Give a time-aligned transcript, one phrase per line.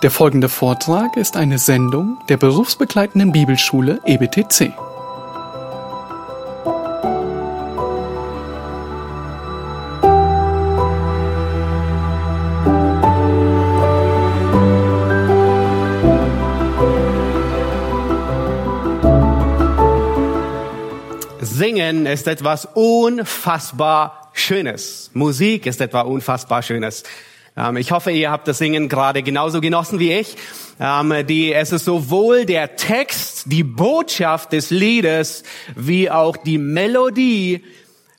[0.00, 4.72] Der folgende Vortrag ist eine Sendung der berufsbegleitenden Bibelschule EBTC.
[21.40, 25.10] Singen ist etwas unfassbar Schönes.
[25.12, 27.02] Musik ist etwas unfassbar Schönes.
[27.58, 30.36] Ähm, ich hoffe, ihr habt das Singen gerade genauso genossen wie ich.
[30.78, 35.42] Ähm, die, es ist sowohl der Text, die Botschaft des Liedes,
[35.74, 37.64] wie auch die Melodie,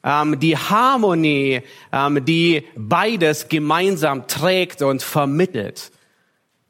[0.03, 1.61] ähm, die Harmonie,
[2.21, 5.91] die beides gemeinsam trägt und vermittelt.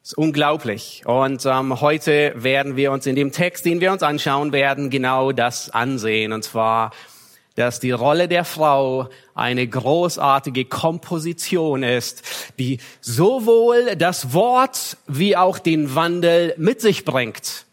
[0.02, 1.04] Das ist unglaublich.
[1.06, 5.70] Und heute werden wir uns in dem Text, den wir uns anschauen werden, genau das
[5.70, 6.34] ansehen.
[6.34, 6.92] Und zwar,
[7.60, 12.24] dass die Rolle der Frau eine großartige Komposition ist,
[12.58, 17.66] die sowohl das Wort wie auch den Wandel mit sich bringt.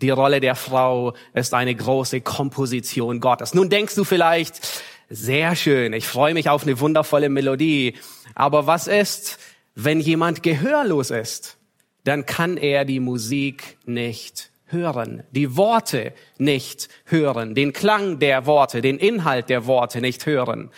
[0.00, 3.52] Die Rolle der Frau ist eine große Komposition Gottes.
[3.52, 7.96] Nun denkst du vielleicht, sehr schön, ich freue mich auf eine wundervolle Melodie.
[8.34, 9.38] Aber was ist,
[9.74, 11.58] wenn jemand gehörlos ist,
[12.04, 18.82] dann kann er die Musik nicht hören, die Worte nicht hören, den Klang der Worte,
[18.82, 20.70] den Inhalt der Worte nicht hören.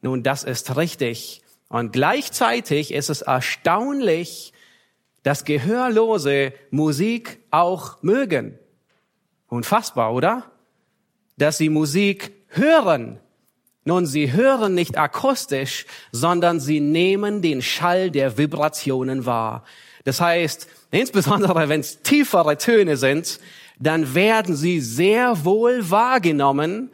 [0.00, 1.42] Nun, das ist richtig.
[1.68, 4.52] Und gleichzeitig ist es erstaunlich,
[5.24, 8.56] dass Gehörlose Musik auch mögen.
[9.48, 10.44] Unfassbar, oder?
[11.36, 13.18] Dass sie Musik hören,
[13.88, 19.64] nun, sie hören nicht akustisch, sondern sie nehmen den Schall der Vibrationen wahr.
[20.04, 23.40] Das heißt, insbesondere wenn es tiefere Töne sind,
[23.78, 26.90] dann werden sie sehr wohl wahrgenommen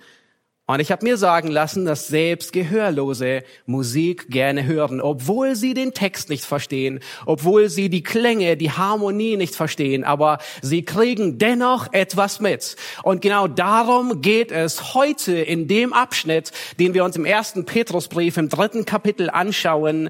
[0.67, 5.93] und ich habe mir sagen lassen, dass selbst Gehörlose Musik gerne hören, obwohl sie den
[5.93, 11.93] Text nicht verstehen, obwohl sie die Klänge, die Harmonie nicht verstehen, aber sie kriegen dennoch
[11.93, 12.77] etwas mit.
[13.03, 18.39] Und genau darum geht es heute in dem Abschnitt, den wir uns im ersten Petrusbrief
[18.39, 20.09] im dritten Kapitel anschauen.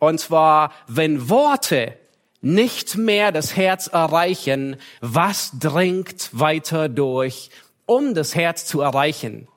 [0.00, 1.94] Und zwar, wenn Worte
[2.40, 7.50] nicht mehr das Herz erreichen, was dringt weiter durch,
[7.86, 9.48] um das Herz zu erreichen?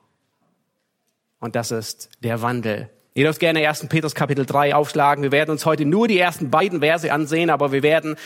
[1.38, 2.88] Und das ist der Wandel.
[3.14, 3.88] Ihr dürft gerne 1.
[3.88, 5.22] Petrus Kapitel 3 aufschlagen.
[5.22, 8.16] Wir werden uns heute nur die ersten beiden Verse ansehen, aber wir werden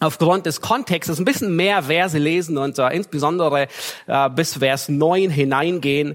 [0.00, 3.68] aufgrund des Kontextes ein bisschen mehr Verse lesen und äh, insbesondere
[4.06, 6.14] äh, bis Vers 9 hineingehen.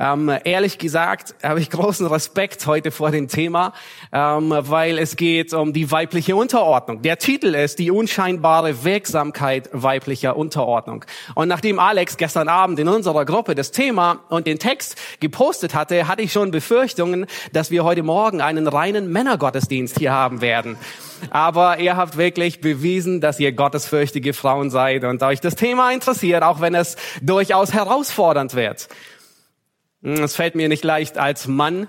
[0.00, 3.74] Ähm, ehrlich gesagt habe ich großen Respekt heute vor dem Thema,
[4.12, 7.02] ähm, weil es geht um die weibliche Unterordnung.
[7.02, 11.04] Der Titel ist die unscheinbare Wirksamkeit weiblicher Unterordnung.
[11.34, 16.08] Und nachdem Alex gestern Abend in unserer Gruppe das Thema und den Text gepostet hatte,
[16.08, 20.78] hatte ich schon Befürchtungen, dass wir heute Morgen einen reinen Männergottesdienst hier haben werden.
[21.28, 26.42] Aber ihr habt wirklich bewiesen, dass ihr gottesfürchtige Frauen seid und euch das Thema interessiert,
[26.42, 28.88] auch wenn es durchaus herausfordernd wird.
[30.02, 31.86] Es fällt mir nicht leicht als Mann,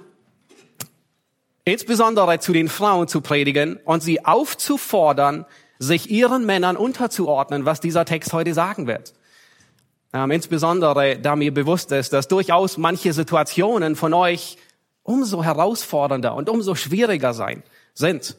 [1.63, 5.45] insbesondere zu den Frauen zu predigen und sie aufzufordern,
[5.79, 9.13] sich ihren Männern unterzuordnen, was dieser Text heute sagen wird.
[10.13, 14.57] Ähm, insbesondere, da mir bewusst ist, dass durchaus manche Situationen von euch
[15.03, 17.63] umso herausfordernder und umso schwieriger sein,
[17.93, 18.35] sind.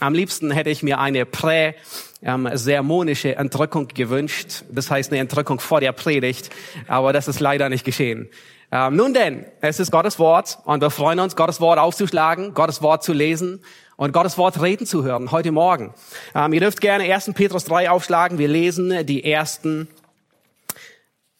[0.00, 4.62] Am liebsten hätte ich mir eine prä-sermonische Entrückung gewünscht.
[4.70, 6.50] Das heißt eine Entrückung vor der Predigt.
[6.86, 8.28] Aber das ist leider nicht geschehen.
[8.70, 12.82] Ähm, nun denn, es ist Gottes Wort und wir freuen uns, Gottes Wort aufzuschlagen, Gottes
[12.82, 13.64] Wort zu lesen
[13.96, 15.94] und Gottes Wort reden zu hören heute Morgen.
[16.34, 17.32] Ähm, ihr dürft gerne 1.
[17.34, 18.36] Petrus 3 aufschlagen.
[18.36, 19.88] Wir lesen die ersten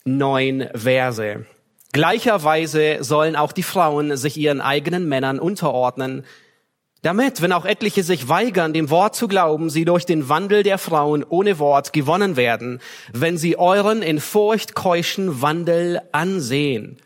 [0.05, 1.44] neun Verse.
[1.93, 6.25] Gleicherweise sollen auch die Frauen sich ihren eigenen Männern unterordnen,
[7.03, 10.78] damit, wenn auch etliche sich weigern, dem Wort zu glauben, sie durch den Wandel der
[10.78, 12.81] Frauen ohne Wort gewonnen werden,
[13.12, 16.99] wenn sie euren in Furcht keuschen Wandel ansehen.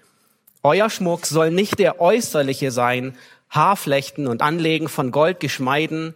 [0.62, 3.16] Euer Schmuck soll nicht der äußerliche sein,
[3.50, 6.14] Haarflechten und Anlegen von Goldgeschmeiden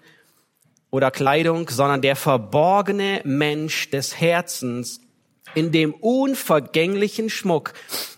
[0.91, 5.01] oder Kleidung, sondern der verborgene Mensch des Herzens
[5.55, 7.73] in dem unvergänglichen Schmuck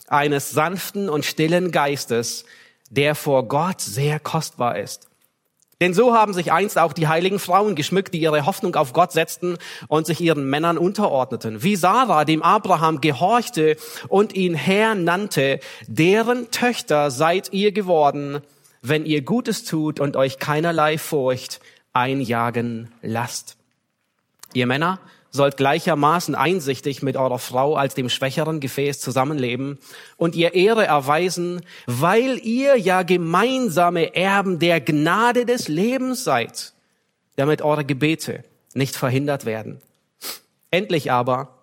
[0.07, 2.45] eines sanften und stillen Geistes,
[2.91, 5.08] der vor Gott sehr kostbar ist.
[5.81, 9.13] Denn so haben sich einst auch die heiligen Frauen geschmückt, die ihre Hoffnung auf Gott
[9.13, 11.63] setzten und sich ihren Männern unterordneten.
[11.63, 13.77] Wie Sarah dem Abraham gehorchte
[14.09, 18.41] und ihn Herr nannte, deren Töchter seid ihr geworden,
[18.83, 21.61] wenn ihr Gutes tut und euch keinerlei Furcht
[21.93, 23.57] einjagen lasst.
[24.55, 24.99] Ihr Männer,
[25.31, 29.79] sollt gleichermaßen einsichtig mit eurer Frau als dem schwächeren Gefäß zusammenleben
[30.17, 36.73] und ihr Ehre erweisen, weil ihr ja gemeinsame Erben der Gnade des Lebens seid.
[37.37, 38.43] damit eure Gebete
[38.75, 39.81] nicht verhindert werden.
[40.73, 41.57] Endlich aber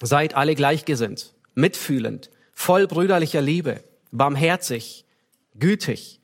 [0.00, 5.04] seid alle gleichgesinnt, mitfühlend, voll brüderlicher Liebe, barmherzig,
[5.54, 6.21] gütig.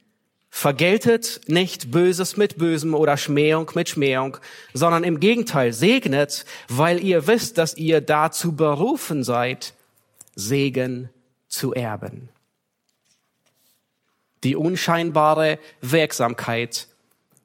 [0.58, 4.38] Vergeltet nicht Böses mit Bösem oder Schmähung mit Schmähung,
[4.74, 9.72] sondern im Gegenteil segnet, weil ihr wisst, dass ihr dazu berufen seid,
[10.34, 11.10] Segen
[11.46, 12.28] zu erben.
[14.42, 16.88] Die unscheinbare Wirksamkeit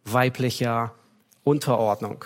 [0.05, 0.95] weiblicher
[1.43, 2.25] Unterordnung.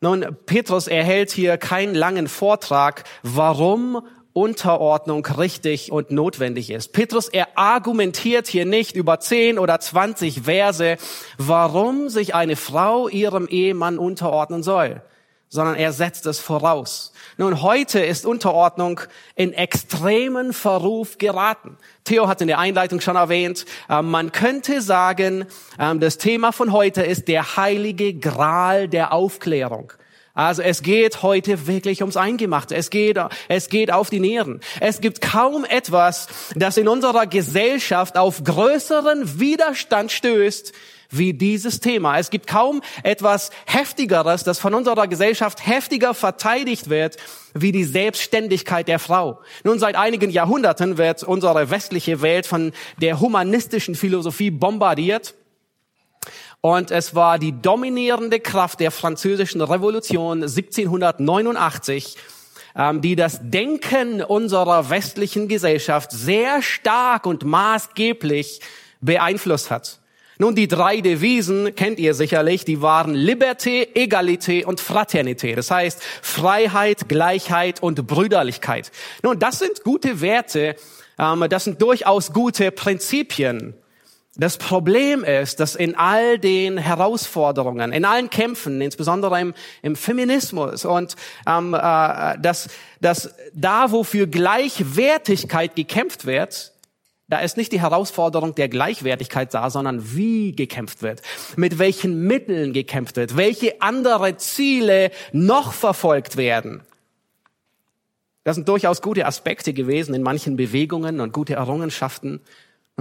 [0.00, 6.92] Nun, Petrus erhält hier keinen langen Vortrag, warum Unterordnung richtig und notwendig ist.
[6.92, 10.96] Petrus, er argumentiert hier nicht über 10 oder 20 Verse,
[11.38, 15.02] warum sich eine Frau ihrem Ehemann unterordnen soll,
[15.48, 17.12] sondern er setzt es voraus.
[17.36, 19.00] Nun, heute ist Unterordnung
[19.34, 21.78] in extremen Verruf geraten.
[22.04, 25.46] Theo hat in der Einleitung schon erwähnt, äh, man könnte sagen,
[25.78, 29.92] äh, das Thema von heute ist der heilige Gral der Aufklärung.
[30.38, 32.76] Also es geht heute wirklich ums Eingemachte.
[32.76, 33.18] Es geht,
[33.48, 34.60] es geht auf die Nieren.
[34.78, 40.72] Es gibt kaum etwas, das in unserer Gesellschaft auf größeren Widerstand stößt,
[41.10, 42.20] wie dieses Thema.
[42.20, 47.16] Es gibt kaum etwas Heftigeres, das von unserer Gesellschaft heftiger verteidigt wird,
[47.54, 49.40] wie die Selbstständigkeit der Frau.
[49.64, 52.70] Nun, seit einigen Jahrhunderten wird unsere westliche Welt von
[53.00, 55.34] der humanistischen Philosophie bombardiert.
[56.60, 62.16] Und es war die dominierende Kraft der französischen Revolution 1789,
[62.74, 68.60] ähm, die das Denken unserer westlichen Gesellschaft sehr stark und maßgeblich
[69.00, 70.00] beeinflusst hat.
[70.40, 75.54] Nun, die drei Devisen kennt ihr sicherlich, die waren Liberté, Egalité und Fraternité.
[75.54, 78.92] Das heißt Freiheit, Gleichheit und Brüderlichkeit.
[79.22, 80.74] Nun, das sind gute Werte,
[81.20, 83.74] ähm, das sind durchaus gute Prinzipien.
[84.40, 89.52] Das Problem ist, dass in all den Herausforderungen, in allen Kämpfen, insbesondere im,
[89.82, 92.68] im Feminismus und ähm, äh, dass,
[93.00, 96.72] dass da, wo für Gleichwertigkeit gekämpft wird,
[97.26, 101.20] da ist nicht die Herausforderung der Gleichwertigkeit da, sondern wie gekämpft wird,
[101.56, 106.82] mit welchen Mitteln gekämpft wird, welche andere Ziele noch verfolgt werden.
[108.44, 112.40] Das sind durchaus gute Aspekte gewesen in manchen Bewegungen und gute Errungenschaften.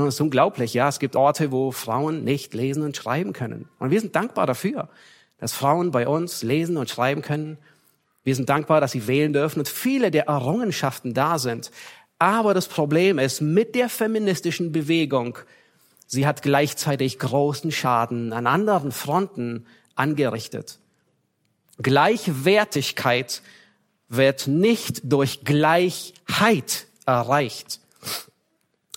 [0.05, 0.87] Es ist unglaublich, ja.
[0.87, 3.67] Es gibt Orte, wo Frauen nicht lesen und schreiben können.
[3.79, 4.89] Und wir sind dankbar dafür,
[5.39, 7.57] dass Frauen bei uns lesen und schreiben können.
[8.23, 11.71] Wir sind dankbar, dass sie wählen dürfen und viele der Errungenschaften da sind.
[12.19, 15.39] Aber das Problem ist, mit der feministischen Bewegung,
[16.05, 19.65] sie hat gleichzeitig großen Schaden an anderen Fronten
[19.95, 20.77] angerichtet.
[21.81, 23.41] Gleichwertigkeit
[24.09, 27.79] wird nicht durch Gleichheit erreicht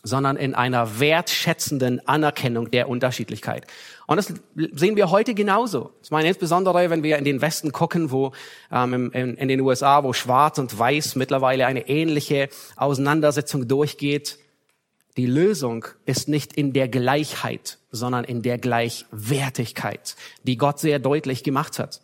[0.02, 3.66] sondern in einer wertschätzenden Anerkennung der Unterschiedlichkeit.
[4.06, 4.32] Und das
[4.72, 5.92] sehen wir heute genauso.
[6.02, 8.32] Ich meine insbesondere, wenn wir in den Westen gucken, wo
[8.72, 14.38] ähm, in, in den USA, wo Schwarz und Weiß mittlerweile eine ähnliche Auseinandersetzung durchgeht.
[15.16, 21.44] Die Lösung ist nicht in der Gleichheit, sondern in der Gleichwertigkeit, die Gott sehr deutlich
[21.44, 22.00] gemacht hat.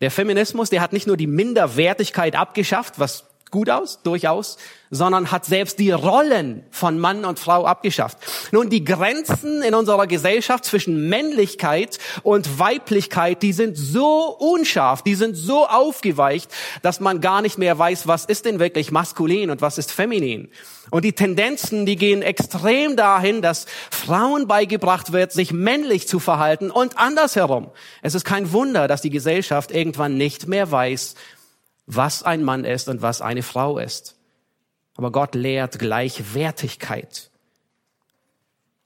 [0.00, 4.58] Der Feminismus, der hat nicht nur die Minderwertigkeit abgeschafft, was gut aus, durchaus,
[4.90, 8.18] sondern hat selbst die Rollen von Mann und Frau abgeschafft.
[8.52, 15.14] Nun, die Grenzen in unserer Gesellschaft zwischen Männlichkeit und Weiblichkeit, die sind so unscharf, die
[15.14, 16.50] sind so aufgeweicht,
[16.82, 20.50] dass man gar nicht mehr weiß, was ist denn wirklich maskulin und was ist feminin.
[20.90, 26.70] Und die Tendenzen, die gehen extrem dahin, dass Frauen beigebracht wird, sich männlich zu verhalten
[26.70, 27.70] und andersherum.
[28.00, 31.14] Es ist kein Wunder, dass die Gesellschaft irgendwann nicht mehr weiß,
[31.88, 34.14] was ein Mann ist und was eine Frau ist.
[34.96, 37.30] Aber Gott lehrt Gleichwertigkeit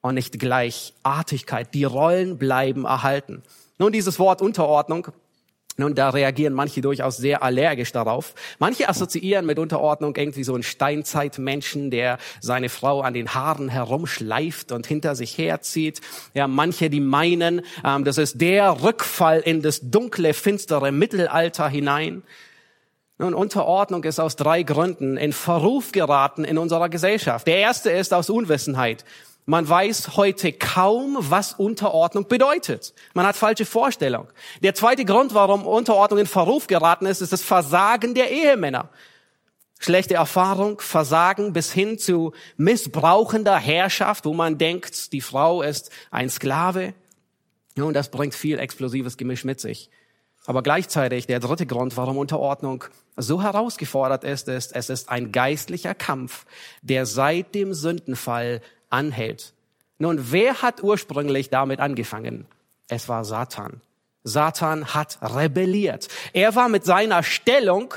[0.00, 1.75] und nicht Gleichartigkeit.
[1.75, 3.42] Die Rollen bleiben erhalten.
[3.78, 5.09] Nun, dieses Wort Unterordnung,
[5.78, 8.35] nun, da reagieren manche durchaus sehr allergisch darauf.
[8.59, 14.71] Manche assoziieren mit Unterordnung irgendwie so einen Steinzeitmenschen, der seine Frau an den Haaren herumschleift
[14.71, 16.02] und hinter sich herzieht.
[16.35, 22.23] Ja, manche, die meinen, ähm, das ist der Rückfall in das dunkle, finstere Mittelalter hinein.
[23.23, 27.47] Nun, Unterordnung ist aus drei Gründen in Verruf geraten in unserer Gesellschaft.
[27.47, 29.05] Der erste ist aus Unwissenheit.
[29.47, 32.95] Man weiß heute kaum, was Unterordnung bedeutet.
[33.14, 34.26] Man hat falsche Vorstellung.
[34.64, 38.88] Der zweite Grund, warum Unterordnung in Verruf geraten ist, ist das Versagen der Ehemänner.
[39.79, 46.29] Schlechte Erfahrung, Versagen bis hin zu missbrauchender Herrschaft, wo man denkt, die Frau ist ein
[46.29, 46.93] Sklave.
[47.76, 49.91] Nun, das bringt viel explosives Gemisch mit sich.
[50.45, 52.85] Aber gleichzeitig der dritte Grund, warum Unterordnung
[53.17, 56.47] so herausgefordert ist, ist, es ist ein geistlicher Kampf,
[56.83, 59.55] der seit dem Sündenfall anhält.
[59.99, 62.47] Nun, wer hat ursprünglich damit angefangen?
[62.89, 63.81] Es war Satan.
[64.25, 66.09] Satan hat rebelliert.
[66.33, 67.95] Er war mit seiner Stellung,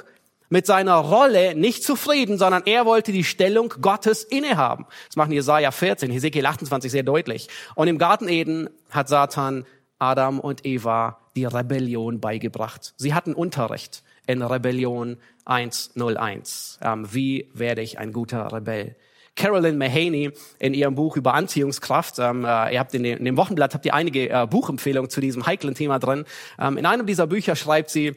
[0.50, 4.86] mit seiner Rolle nicht zufrieden, sondern er wollte die Stellung Gottes innehaben.
[5.08, 7.48] Das machen Jesaja 14, Hesekiel 28 sehr deutlich.
[7.74, 9.66] Und im Garten Eden hat Satan
[9.98, 12.94] Adam und Eva die Rebellion beigebracht.
[12.98, 16.80] Sie hatten Unterricht in Rebellion 101.
[16.82, 18.96] Ähm, wie werde ich ein guter Rebell?
[19.36, 22.20] Carolyn Mahaney in ihrem Buch über Anziehungskraft.
[22.20, 25.20] Ähm, äh, ihr habt in, den, in, dem Wochenblatt habt ihr einige äh, Buchempfehlungen zu
[25.20, 26.26] diesem heiklen Thema drin.
[26.58, 28.16] Ähm, in einem dieser Bücher schreibt sie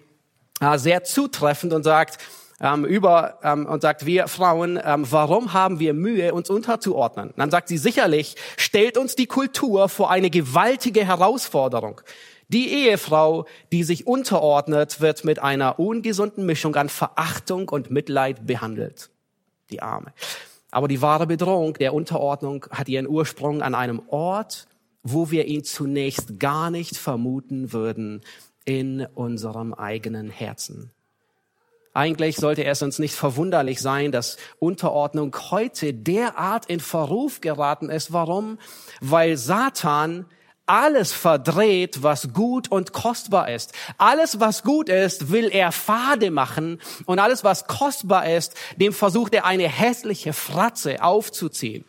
[0.60, 2.18] äh, sehr zutreffend und sagt,
[2.60, 7.32] ähm, über ähm, und sagt, wir Frauen, ähm, warum haben wir Mühe, uns unterzuordnen?
[7.36, 12.00] dann sagt sie, sicherlich stellt uns die Kultur vor eine gewaltige Herausforderung.
[12.48, 19.10] Die Ehefrau, die sich unterordnet, wird mit einer ungesunden Mischung an Verachtung und Mitleid behandelt.
[19.70, 20.12] Die Arme.
[20.70, 24.66] Aber die wahre Bedrohung der Unterordnung hat ihren Ursprung an einem Ort,
[25.02, 28.22] wo wir ihn zunächst gar nicht vermuten würden,
[28.64, 30.90] in unserem eigenen Herzen.
[31.94, 38.12] Eigentlich sollte es uns nicht verwunderlich sein, dass Unterordnung heute derart in Verruf geraten ist.
[38.12, 38.58] Warum?
[39.00, 40.26] Weil Satan
[40.68, 43.72] alles verdreht, was gut und kostbar ist.
[43.96, 49.34] Alles, was gut ist, will er fade machen und alles, was kostbar ist, dem versucht
[49.34, 51.84] er eine hässliche Fratze aufzuziehen.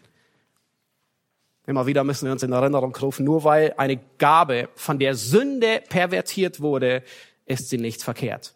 [1.68, 5.84] Immer wieder müssen wir uns in Erinnerung rufen, nur weil eine Gabe von der Sünde
[5.88, 7.04] pervertiert wurde,
[7.46, 8.54] ist sie nicht verkehrt.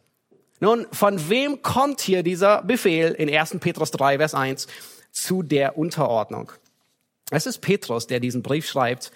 [0.59, 3.57] Nun, von wem kommt hier dieser Befehl in 1.
[3.59, 4.67] Petrus 3, Vers 1
[5.11, 6.51] zu der Unterordnung?
[7.29, 9.11] Es ist Petrus, der diesen Brief schreibt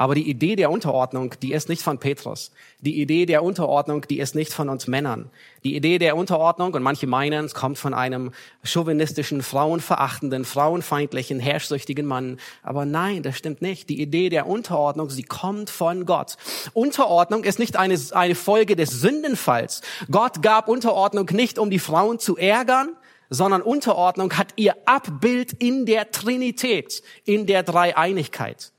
[0.00, 2.52] aber die Idee der Unterordnung, die ist nicht von Petrus.
[2.80, 5.28] Die Idee der Unterordnung, die ist nicht von uns Männern.
[5.62, 8.32] Die Idee der Unterordnung, und manche meinen, es kommt von einem
[8.64, 12.38] chauvinistischen, frauenverachtenden, frauenfeindlichen, herrschsüchtigen Mann.
[12.62, 13.90] Aber nein, das stimmt nicht.
[13.90, 16.38] Die Idee der Unterordnung, sie kommt von Gott.
[16.72, 19.82] Unterordnung ist nicht eine, eine Folge des Sündenfalls.
[20.10, 22.96] Gott gab Unterordnung nicht, um die Frauen zu ärgern,
[23.28, 28.72] sondern Unterordnung hat ihr Abbild in der Trinität, in der Dreieinigkeit.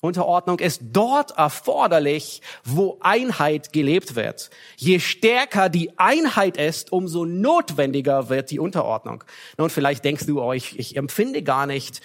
[0.00, 4.50] Unterordnung ist dort erforderlich, wo Einheit gelebt wird.
[4.76, 9.24] Je stärker die Einheit ist, umso notwendiger wird die Unterordnung.
[9.56, 12.00] Nun, vielleicht denkst du, oh, ich, ich empfinde gar nicht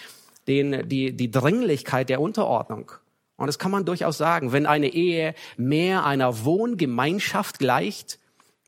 [0.48, 2.92] den, die, die Dringlichkeit der Unterordnung.
[3.36, 4.52] Und das kann man durchaus sagen.
[4.52, 8.20] Wenn eine Ehe mehr einer Wohngemeinschaft gleicht,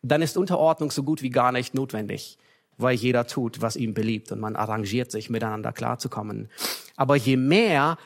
[0.04, 2.38] dann ist Unterordnung so gut wie gar nicht notwendig,
[2.78, 6.50] weil jeder tut, was ihm beliebt und man arrangiert sich, miteinander klarzukommen.
[6.96, 7.98] Aber je mehr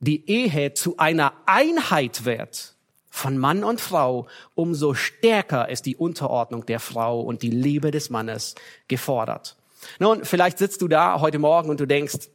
[0.00, 2.74] die Ehe zu einer Einheit wird
[3.10, 8.10] von Mann und Frau, umso stärker ist die Unterordnung der Frau und die Liebe des
[8.10, 8.56] Mannes
[8.88, 9.56] gefordert.
[10.00, 12.28] Nun, vielleicht sitzt du da heute Morgen und du denkst,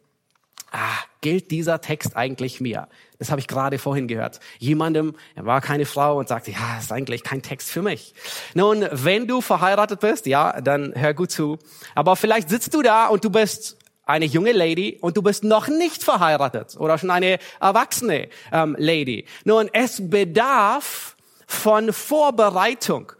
[0.72, 2.88] ah, gilt dieser Text eigentlich mir?
[3.18, 4.40] Das habe ich gerade vorhin gehört.
[4.60, 8.14] Jemandem, er war keine Frau und sagte, ja, ist eigentlich kein Text für mich.
[8.54, 11.60] Nun, wenn du verheiratet bist, ja, dann hör gut zu.
[11.96, 13.78] Aber vielleicht sitzt du da und du bist
[14.10, 19.26] eine junge Lady und du bist noch nicht verheiratet oder schon eine erwachsene ähm, Lady.
[19.46, 23.12] Nun, es bedarf von Vorbereitung.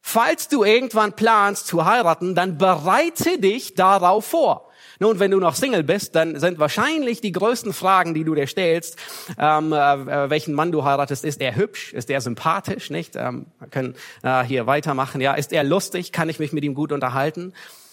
[0.00, 4.70] Falls du irgendwann planst zu heiraten, dann bereite dich darauf vor.
[5.00, 8.46] Nun, wenn du noch Single bist, dann sind wahrscheinlich die größten Fragen, die du dir
[8.46, 8.98] stellst,
[9.38, 11.24] ähm, äh, welchen Mann du heiratest.
[11.24, 11.92] Ist er hübsch?
[11.92, 12.90] Ist er sympathisch?
[12.90, 13.14] Nicht?
[13.14, 15.20] Ähm, wir können äh, hier weitermachen.
[15.20, 16.10] Ja, ist er lustig?
[16.10, 17.52] Kann ich mich mit ihm gut unterhalten?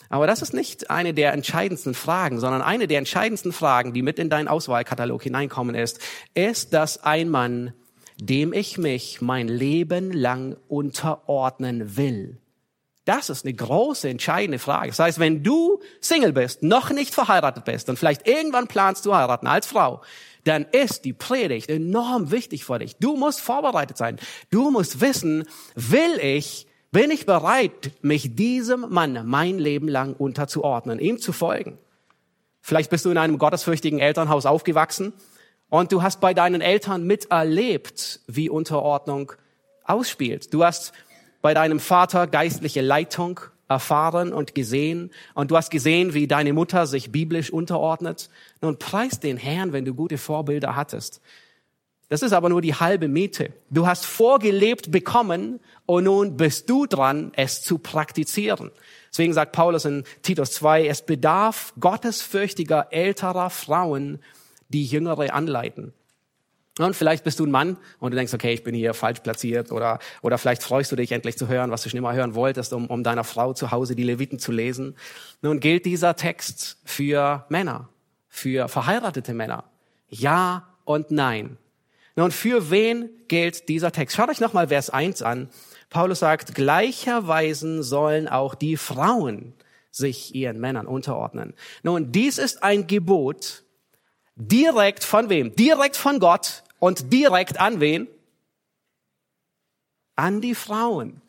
[0.09, 4.19] Aber das ist nicht eine der entscheidendsten Fragen, sondern eine der entscheidendsten Fragen, die mit
[4.19, 5.99] in deinen Auswahlkatalog hineinkommen ist,
[6.33, 7.73] ist das ein Mann,
[8.17, 12.37] dem ich mich mein Leben lang unterordnen will?
[13.05, 14.87] Das ist eine große, entscheidende Frage.
[14.87, 19.15] Das heißt, wenn du Single bist, noch nicht verheiratet bist und vielleicht irgendwann planst du
[19.15, 20.01] heiraten als Frau,
[20.43, 22.97] dann ist die Predigt enorm wichtig für dich.
[22.97, 24.17] Du musst vorbereitet sein.
[24.49, 25.45] Du musst wissen,
[25.75, 31.77] will ich bin ich bereit, mich diesem Mann mein Leben lang unterzuordnen, ihm zu folgen?
[32.61, 35.11] Vielleicht bist du in einem gottesfürchtigen Elternhaus aufgewachsen
[35.67, 39.33] und du hast bei deinen Eltern miterlebt, wie Unterordnung
[39.83, 40.53] ausspielt.
[40.53, 40.93] Du hast
[41.41, 46.87] bei deinem Vater geistliche Leitung erfahren und gesehen und du hast gesehen, wie deine Mutter
[46.87, 48.29] sich biblisch unterordnet.
[48.61, 51.19] Nun preis den Herrn, wenn du gute Vorbilder hattest.
[52.09, 53.53] Das ist aber nur die halbe Miete.
[53.69, 58.71] Du hast vorgelebt bekommen und nun bist du dran, es zu praktizieren.
[59.09, 64.19] Deswegen sagt Paulus in Titus 2, es bedarf gottesfürchtiger älterer Frauen,
[64.69, 65.93] die Jüngere anleiten.
[66.77, 69.71] Und vielleicht bist du ein Mann und du denkst, okay, ich bin hier falsch platziert
[69.71, 72.73] oder, oder vielleicht freust du dich endlich zu hören, was du schon immer hören wolltest,
[72.73, 74.95] um, um deiner Frau zu Hause die Leviten zu lesen.
[75.41, 77.87] Nun gilt dieser Text für Männer,
[78.27, 79.63] für verheiratete Männer.
[80.09, 81.57] Ja und nein.
[82.15, 84.15] Nun, für wen gilt dieser Text?
[84.15, 85.49] Schaut euch nochmal Vers 1 an.
[85.89, 89.53] Paulus sagt, gleicherweise sollen auch die Frauen
[89.91, 91.53] sich ihren Männern unterordnen.
[91.83, 93.63] Nun, dies ist ein Gebot
[94.35, 95.55] direkt von wem?
[95.55, 98.07] Direkt von Gott und direkt an wen?
[100.15, 101.21] An die Frauen.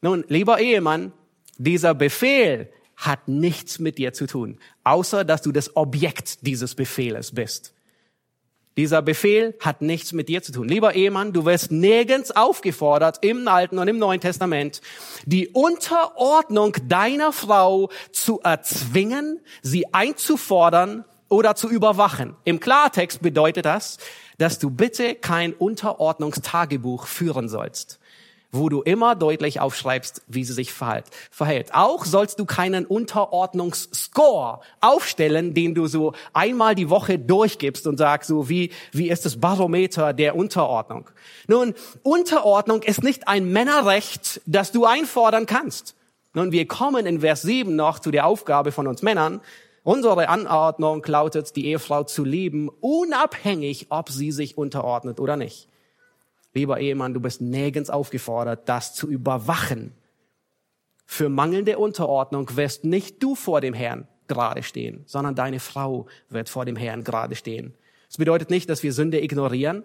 [0.00, 1.12] Nun, lieber Ehemann,
[1.58, 7.32] dieser Befehl hat nichts mit dir zu tun, außer dass du das Objekt dieses Befehles
[7.32, 7.74] bist.
[8.76, 10.66] Dieser Befehl hat nichts mit dir zu tun.
[10.66, 14.80] Lieber Ehemann, du wirst nirgends aufgefordert im Alten und im Neuen Testament,
[15.26, 22.34] die Unterordnung deiner Frau zu erzwingen, sie einzufordern oder zu überwachen.
[22.44, 23.98] Im Klartext bedeutet das,
[24.38, 27.98] dass du bitte kein Unterordnungstagebuch führen sollst
[28.52, 31.74] wo du immer deutlich aufschreibst, wie sie sich verhält.
[31.74, 38.28] Auch sollst du keinen Unterordnungsscore aufstellen, den du so einmal die Woche durchgibst und sagst,
[38.28, 41.08] so wie, wie ist das Barometer der Unterordnung?
[41.48, 45.96] Nun, Unterordnung ist nicht ein Männerrecht, das du einfordern kannst.
[46.34, 49.40] Nun, wir kommen in Vers 7 noch zu der Aufgabe von uns Männern.
[49.82, 55.68] Unsere Anordnung lautet, die Ehefrau zu lieben, unabhängig, ob sie sich unterordnet oder nicht.
[56.54, 59.92] Lieber Ehemann, du bist nirgends aufgefordert, das zu überwachen.
[61.06, 66.48] Für mangelnde Unterordnung wirst nicht du vor dem Herrn gerade stehen, sondern deine Frau wird
[66.48, 67.74] vor dem Herrn gerade stehen.
[68.08, 69.84] Das bedeutet nicht, dass wir Sünde ignorieren,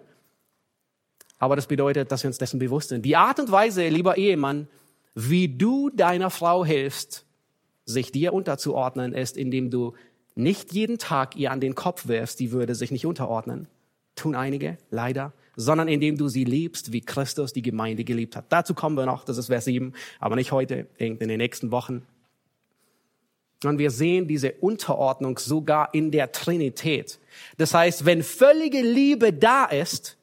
[1.38, 3.04] aber das bedeutet, dass wir uns dessen bewusst sind.
[3.04, 4.68] Die Art und Weise, lieber Ehemann,
[5.14, 7.24] wie du deiner Frau hilfst,
[7.84, 9.94] sich dir unterzuordnen, ist, indem du
[10.34, 13.66] nicht jeden Tag ihr an den Kopf wirfst, die würde sich nicht unterordnen.
[14.14, 18.44] Tun einige, leider sondern indem du sie liebst, wie Christus die Gemeinde geliebt hat.
[18.48, 22.06] Dazu kommen wir noch, das ist Vers 7, aber nicht heute, in den nächsten Wochen.
[23.64, 27.18] Und wir sehen diese Unterordnung sogar in der Trinität.
[27.56, 30.16] Das heißt, wenn völlige Liebe da ist,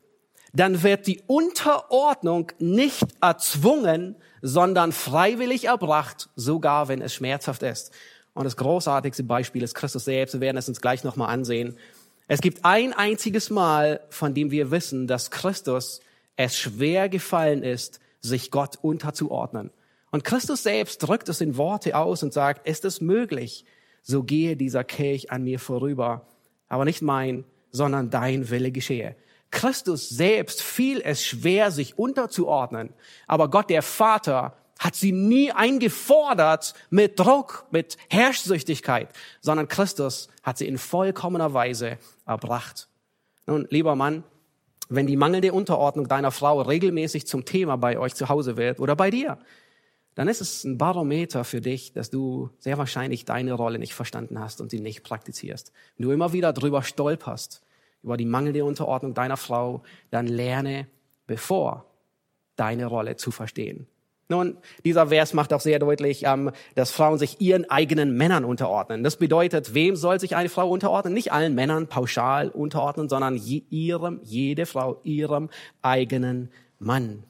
[0.54, 7.92] dann wird die Unterordnung nicht erzwungen, sondern freiwillig erbracht, sogar wenn es schmerzhaft ist.
[8.34, 10.36] Und das großartigste Beispiel ist Christus selbst.
[10.36, 11.76] Wir werden es uns gleich nochmal ansehen.
[12.28, 16.02] Es gibt ein einziges Mal, von dem wir wissen, dass Christus
[16.36, 19.70] es schwer gefallen ist, sich Gott unterzuordnen.
[20.12, 23.66] Und Christus selbst drückt es in Worte aus und sagt, ist es möglich,
[24.02, 26.28] so gehe dieser Kelch an mir vorüber,
[26.68, 29.16] aber nicht mein, sondern dein Wille geschehe.
[29.52, 32.94] Christus selbst fiel es schwer, sich unterzuordnen,
[33.28, 39.10] aber Gott der Vater hat sie nie eingefordert mit Druck, mit Herrschsüchtigkeit,
[39.42, 42.90] sondern Christus hat sie in vollkommener Weise erbracht.
[43.48, 44.24] Nun, lieber Mann,
[44.90, 48.96] wenn die mangelnde Unterordnung deiner Frau regelmäßig zum Thema bei euch zu Hause wird oder
[48.96, 49.40] bei dir,
[50.16, 54.40] dann ist es ein Barometer für dich, dass du sehr wahrscheinlich deine Rolle nicht verstanden
[54.40, 55.74] hast und sie nicht praktizierst.
[55.98, 57.62] Wenn du immer wieder drüber stolperst,
[58.02, 60.88] über die mangelnde Unterordnung deiner Frau, dann lerne,
[61.28, 61.86] bevor
[62.56, 63.88] deine Rolle zu verstehen.
[64.28, 69.04] Nun, dieser Vers macht auch sehr deutlich, ähm, dass Frauen sich ihren eigenen Männern unterordnen.
[69.04, 71.14] Das bedeutet, wem soll sich eine Frau unterordnen?
[71.14, 75.50] Nicht allen Männern pauschal unterordnen, sondern ihrem, jede Frau ihrem
[75.84, 77.24] eigenen Mann.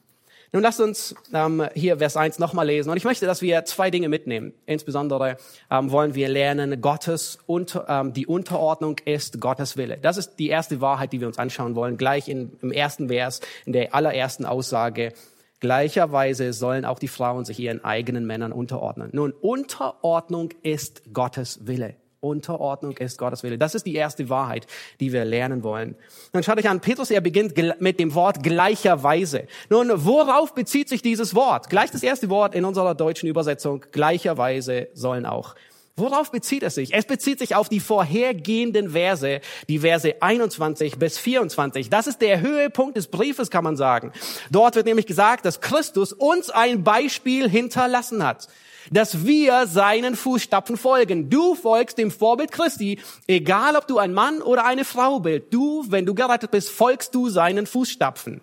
[0.52, 2.88] Nun lasst uns ähm, hier Vers 1 nochmal lesen.
[2.88, 4.54] Und ich möchte, dass wir zwei Dinge mitnehmen.
[4.64, 5.36] Insbesondere
[5.70, 9.98] ähm, wollen wir lernen, Gottes unter, ähm, die Unterordnung ist Gottes Wille.
[10.00, 11.98] Das ist die erste Wahrheit, die wir uns anschauen wollen.
[11.98, 15.12] Gleich in, im ersten Vers, in der allerersten Aussage
[15.60, 19.10] Gleicherweise sollen auch die Frauen sich ihren eigenen Männern unterordnen.
[19.12, 21.96] Nun, Unterordnung ist Gottes Wille.
[22.20, 23.58] Unterordnung ist Gottes Wille.
[23.58, 24.66] Das ist die erste Wahrheit,
[25.00, 25.96] die wir lernen wollen.
[26.32, 29.46] Nun schaut euch an, Petrus, er beginnt mit dem Wort gleicherweise.
[29.70, 31.70] Nun, worauf bezieht sich dieses Wort?
[31.70, 33.84] Gleich das erste Wort in unserer deutschen Übersetzung.
[33.92, 35.54] Gleicherweise sollen auch
[35.98, 36.92] Worauf bezieht es sich?
[36.92, 41.88] Es bezieht sich auf die vorhergehenden Verse, die Verse 21 bis 24.
[41.88, 44.12] Das ist der Höhepunkt des Briefes, kann man sagen.
[44.50, 48.46] Dort wird nämlich gesagt, dass Christus uns ein Beispiel hinterlassen hat,
[48.90, 51.30] dass wir seinen Fußstapfen folgen.
[51.30, 55.44] Du folgst dem Vorbild Christi, egal ob du ein Mann oder eine Frau bist.
[55.50, 58.42] Du, wenn du gerettet bist, folgst du seinen Fußstapfen.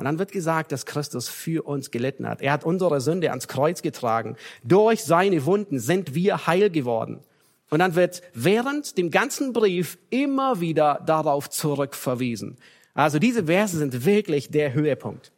[0.00, 2.40] Und dann wird gesagt, dass Christus für uns gelitten hat.
[2.40, 4.34] Er hat unsere Sünde ans Kreuz getragen.
[4.64, 7.20] Durch seine Wunden sind wir heil geworden.
[7.68, 12.56] Und dann wird während dem ganzen Brief immer wieder darauf zurückverwiesen.
[12.94, 15.32] Also diese Verse sind wirklich der Höhepunkt.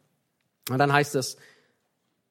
[0.69, 1.35] Und dann heißt es,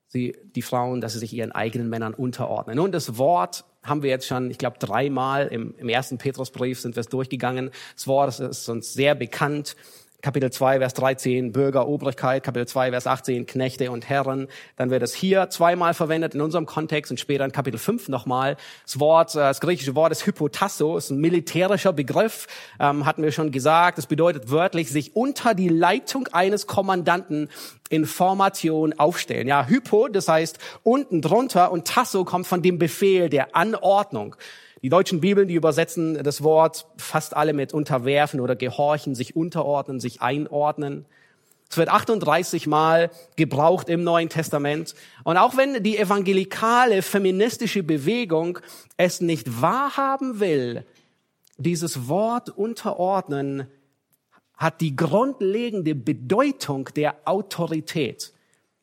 [0.06, 2.76] sie, die Frauen, dass sie sich ihren eigenen Männern unterordnen.
[2.76, 6.96] Nun, das Wort haben wir jetzt schon, ich glaube, dreimal im, im ersten Petrusbrief sind
[6.96, 7.72] wir es durchgegangen.
[7.94, 9.76] Das Wort ist uns sehr bekannt
[10.22, 14.46] Kapitel 2, Vers 13, Bürger, Obrigkeit, Kapitel 2, Vers 18, Knechte und Herren.
[14.76, 18.56] Dann wird es hier zweimal verwendet in unserem Kontext und später in Kapitel 5 nochmal.
[18.84, 22.46] Das Wort, äh, das griechische Wort ist Hypotasso, ist ein militärischer Begriff,
[22.78, 23.98] ähm, hatten wir schon gesagt.
[23.98, 27.50] Das bedeutet wörtlich, sich unter die Leitung eines Kommandanten
[27.90, 29.48] in Formation aufstellen.
[29.48, 34.36] Ja, Hypo, das heißt unten drunter und Tasso kommt von dem Befehl, der Anordnung.
[34.82, 40.00] Die deutschen Bibeln, die übersetzen das Wort fast alle mit unterwerfen oder gehorchen, sich unterordnen,
[40.00, 41.06] sich einordnen.
[41.70, 44.96] Es wird 38 Mal gebraucht im Neuen Testament.
[45.22, 48.58] Und auch wenn die evangelikale feministische Bewegung
[48.96, 50.84] es nicht wahrhaben will,
[51.58, 53.68] dieses Wort unterordnen
[54.56, 58.32] hat die grundlegende Bedeutung der Autorität.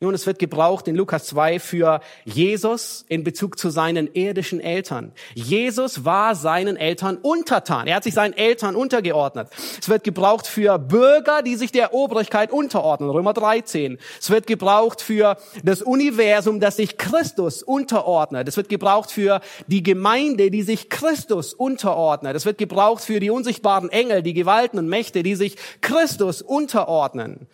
[0.02, 5.12] Nun, es wird gebraucht in Lukas 2 für Jesus in Bezug zu seinen irdischen Eltern.
[5.34, 7.86] Jesus war seinen Eltern untertan.
[7.86, 9.48] Er hat sich seinen Eltern untergeordnet.
[9.78, 13.10] Es wird gebraucht für Bürger, die sich der Obrigkeit unterordnen.
[13.10, 13.98] Römer 13.
[14.18, 18.48] Es wird gebraucht für das Universum, das sich Christus unterordnet.
[18.48, 22.34] Es wird gebraucht für die Gemeinde, die sich Christus unterordnet.
[22.36, 27.48] Es wird gebraucht für die unsichtbaren Engel, die Gewalten und Mächte, die sich Christus unterordnen.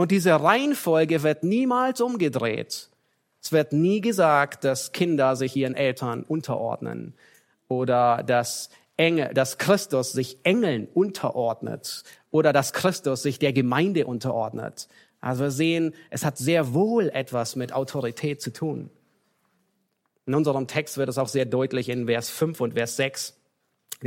[0.00, 2.88] Und diese Reihenfolge wird niemals umgedreht.
[3.42, 7.12] Es wird nie gesagt, dass Kinder sich ihren Eltern unterordnen
[7.68, 14.88] oder dass Engel, dass Christus sich Engeln unterordnet oder dass Christus sich der Gemeinde unterordnet.
[15.20, 18.88] Also wir sehen, es hat sehr wohl etwas mit Autorität zu tun.
[20.24, 23.38] In unserem Text wird es auch sehr deutlich in Vers 5 und Vers 6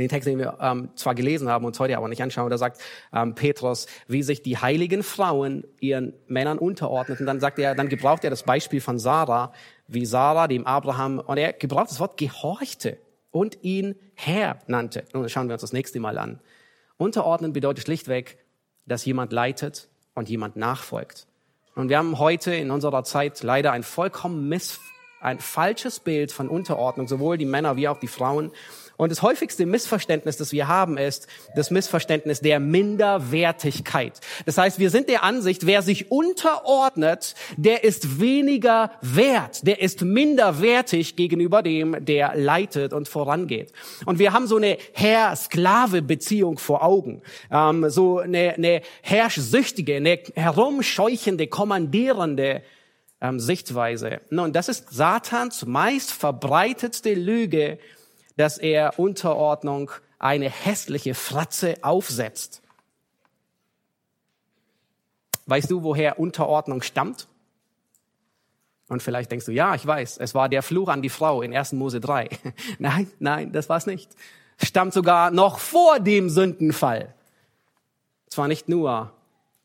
[0.02, 2.80] den Text, den wir ähm, zwar gelesen haben, uns heute aber nicht anschauen, da sagt
[3.12, 7.26] ähm, Petrus, wie sich die heiligen Frauen ihren Männern unterordneten.
[7.26, 9.52] Dann sagt er, dann gebraucht er das Beispiel von Sarah,
[9.86, 12.98] wie Sarah dem Abraham, und er gebraucht das Wort gehorchte
[13.30, 15.04] und ihn Herr nannte.
[15.12, 16.40] Nun schauen wir uns das nächste Mal an.
[16.96, 18.38] Unterordnen bedeutet schlichtweg,
[18.86, 21.26] dass jemand leitet und jemand nachfolgt.
[21.74, 24.78] Und wir haben heute in unserer Zeit leider ein vollkommen miss,
[25.20, 28.52] ein falsches Bild von Unterordnung, sowohl die Männer wie auch die Frauen.
[29.04, 34.18] Und das häufigste Missverständnis, das wir haben, ist das Missverständnis der Minderwertigkeit.
[34.46, 40.00] Das heißt, wir sind der Ansicht, wer sich unterordnet, der ist weniger wert, der ist
[40.00, 43.74] minderwertig gegenüber dem, der leitet und vorangeht.
[44.06, 51.46] Und wir haben so eine Herr-Sklave-Beziehung vor Augen, ähm, so eine, eine herrschsüchtige, eine herumscheuchende,
[51.46, 52.62] kommandierende
[53.20, 54.22] ähm, Sichtweise.
[54.30, 57.78] Nun, das ist Satans meist verbreitetste Lüge,
[58.36, 62.62] dass er Unterordnung eine hässliche Fratze aufsetzt.
[65.46, 67.28] Weißt du, woher Unterordnung stammt?
[68.88, 71.54] Und vielleicht denkst du, ja, ich weiß, es war der Fluch an die Frau in
[71.54, 71.72] 1.
[71.72, 72.28] Mose 3.
[72.78, 74.10] nein, nein, das war es nicht.
[74.62, 77.14] Stammt sogar noch vor dem Sündenfall.
[78.28, 79.12] Zwar nicht nur,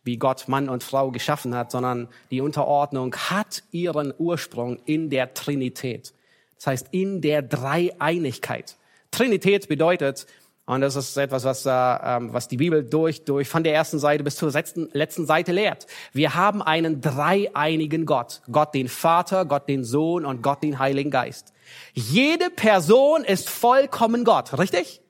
[0.04, 5.34] wie Gott Mann und Frau geschaffen hat, sondern die Unterordnung hat ihren Ursprung in der
[5.34, 6.14] Trinität.
[6.60, 8.76] Das heißt, in der Dreieinigkeit.
[9.12, 10.28] Trinität bedeutet,
[10.66, 14.24] und das ist etwas, was, äh, was die Bibel durch, durch von der ersten Seite
[14.24, 15.88] bis zur letzten, letzten Seite lehrt.
[16.14, 18.42] Wir haben einen dreieinigen Gott.
[18.52, 21.54] Gott den Vater, Gott den Sohn und Gott den Heiligen Geist.
[21.94, 25.02] Jede Person ist vollkommen Gott, richtig?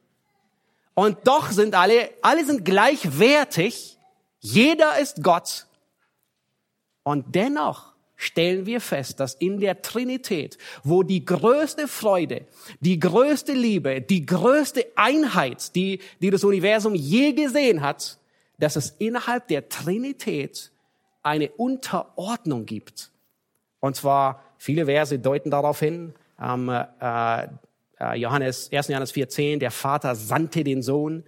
[0.93, 3.97] Und doch sind alle, alle sind gleichwertig.
[4.39, 5.65] Jeder ist Gott.
[7.03, 12.45] Und dennoch stellen wir fest, dass in der Trinität, wo die größte Freude,
[12.81, 18.19] die größte Liebe, die größte Einheit, die, die das Universum je gesehen hat,
[18.57, 20.71] dass es innerhalb der Trinität
[21.23, 23.09] eine Unterordnung gibt.
[23.79, 27.47] Und zwar, viele Verse deuten darauf hin, ähm, äh,
[28.15, 28.89] Johannes, 1.
[28.89, 31.23] Johannes 4,10, der Vater sandte den Sohn,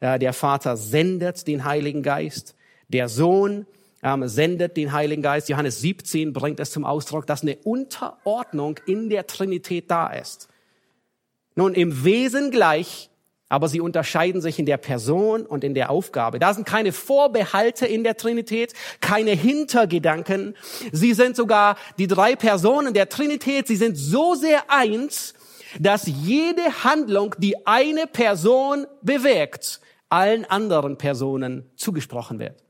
[0.00, 2.54] äh, der Vater sendet den Heiligen Geist,
[2.88, 3.66] der Sohn
[4.04, 5.48] ähm, sendet den Heiligen Geist.
[5.48, 10.48] Johannes 17 bringt es zum Ausdruck, dass eine Unterordnung in der Trinität da ist.
[11.56, 13.10] Nun, im Wesen gleich,
[13.48, 16.38] aber sie unterscheiden sich in der Person und in der Aufgabe.
[16.38, 20.54] Da sind keine Vorbehalte in der Trinität, keine Hintergedanken.
[20.92, 25.34] Sie sind sogar die drei Personen der Trinität, sie sind so sehr eins,
[25.78, 32.63] dass jede Handlung, die eine Person bewirkt, allen anderen Personen zugesprochen wird.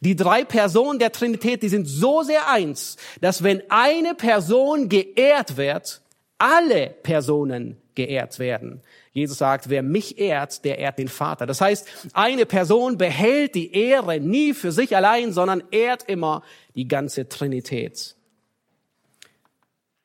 [0.00, 5.56] Die drei Personen der Trinität, die sind so sehr eins, dass wenn eine Person geehrt
[5.56, 6.02] wird,
[6.38, 8.82] alle Personen geehrt werden.
[9.12, 11.46] Jesus sagt, wer mich ehrt, der ehrt den Vater.
[11.46, 16.42] Das heißt, eine Person behält die Ehre nie für sich allein, sondern ehrt immer
[16.74, 18.16] die ganze Trinität.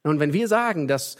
[0.03, 1.17] Und wenn wir sagen, dass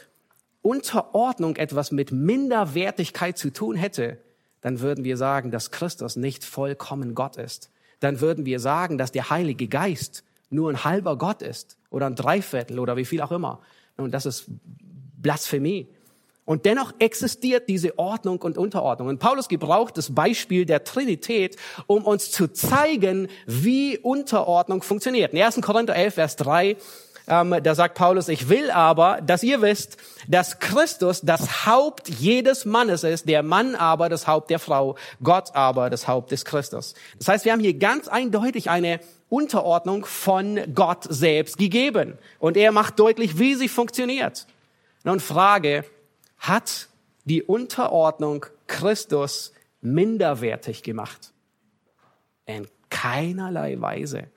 [0.62, 4.20] Unterordnung etwas mit Minderwertigkeit zu tun hätte,
[4.62, 9.12] dann würden wir sagen, dass Christus nicht vollkommen Gott ist dann würden wir sagen, dass
[9.12, 13.32] der Heilige Geist nur ein halber Gott ist oder ein Dreiviertel oder wie viel auch
[13.32, 13.60] immer.
[13.98, 14.46] Und das ist
[15.18, 15.88] Blasphemie.
[16.46, 19.08] Und dennoch existiert diese Ordnung und Unterordnung.
[19.08, 25.32] Und Paulus gebraucht das Beispiel der Trinität, um uns zu zeigen, wie Unterordnung funktioniert.
[25.34, 25.62] In 1.
[25.62, 26.76] Korinther 11, Vers 3,
[27.30, 32.66] ähm, da sagt Paulus, ich will aber, dass ihr wisst, dass Christus das Haupt jedes
[32.66, 36.96] Mannes ist, der Mann aber das Haupt der Frau, Gott aber das Haupt des Christus.
[37.18, 42.18] Das heißt, wir haben hier ganz eindeutig eine Unterordnung von Gott selbst gegeben.
[42.40, 44.48] Und er macht deutlich, wie sie funktioniert.
[45.04, 45.86] Nun Frage,
[46.40, 46.90] hat
[47.26, 51.32] die Unterordnung Christus minderwertig gemacht.
[52.46, 54.28] In keinerlei Weise.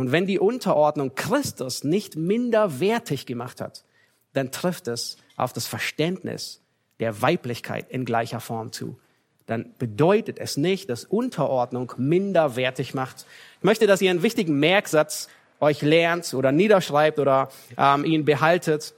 [0.00, 3.84] Und wenn die Unterordnung Christus nicht minderwertig gemacht hat,
[4.32, 6.62] dann trifft es auf das Verständnis
[7.00, 8.98] der Weiblichkeit in gleicher Form zu.
[9.44, 13.26] Dann bedeutet es nicht, dass Unterordnung minderwertig macht.
[13.58, 15.28] Ich möchte, dass ihr einen wichtigen Merksatz
[15.60, 18.94] euch lernt oder niederschreibt oder ähm, ihn behaltet.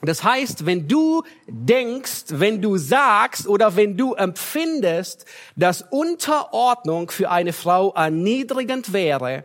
[0.00, 5.24] Das heißt, wenn du denkst, wenn du sagst oder wenn du empfindest,
[5.54, 9.44] dass Unterordnung für eine Frau erniedrigend wäre,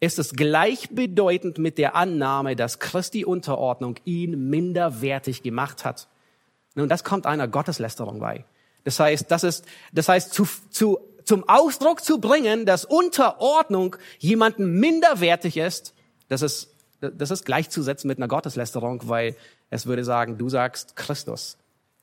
[0.00, 6.08] ist es gleichbedeutend mit der Annahme, dass Christi Unterordnung ihn minderwertig gemacht hat.
[6.74, 8.44] Nun, das kommt einer Gotteslästerung bei.
[8.84, 14.80] Das heißt, das ist, das heißt, zu, zu, zum Ausdruck zu bringen, dass Unterordnung jemanden
[14.80, 15.94] minderwertig ist,
[16.28, 19.36] das ist, das ist gleichzusetzen mit einer Gotteslästerung, weil
[19.68, 21.58] es würde sagen, du sagst, Christus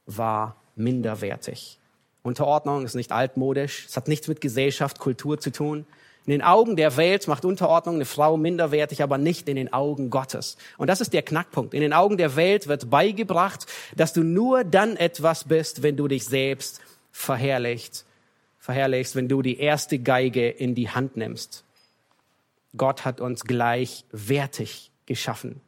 [0.05, 1.79] war minderwertig.
[2.23, 3.85] Unterordnung ist nicht altmodisch.
[3.87, 5.85] Es hat nichts mit Gesellschaft, Kultur zu tun.
[6.27, 10.09] In den Augen der Welt macht Unterordnung eine Frau minderwertig, aber nicht in den Augen
[10.09, 10.57] Gottes.
[10.77, 11.73] Und das ist der Knackpunkt.
[11.73, 16.09] In den Augen der Welt wird beigebracht, dass du nur dann etwas bist, wenn du
[16.09, 16.81] dich selbst
[17.13, 18.03] verherrlicht,
[18.59, 21.63] verherrlichst, wenn du die erste Geige in die Hand nimmst.
[22.75, 25.61] Gott hat uns gleichwertig geschaffen.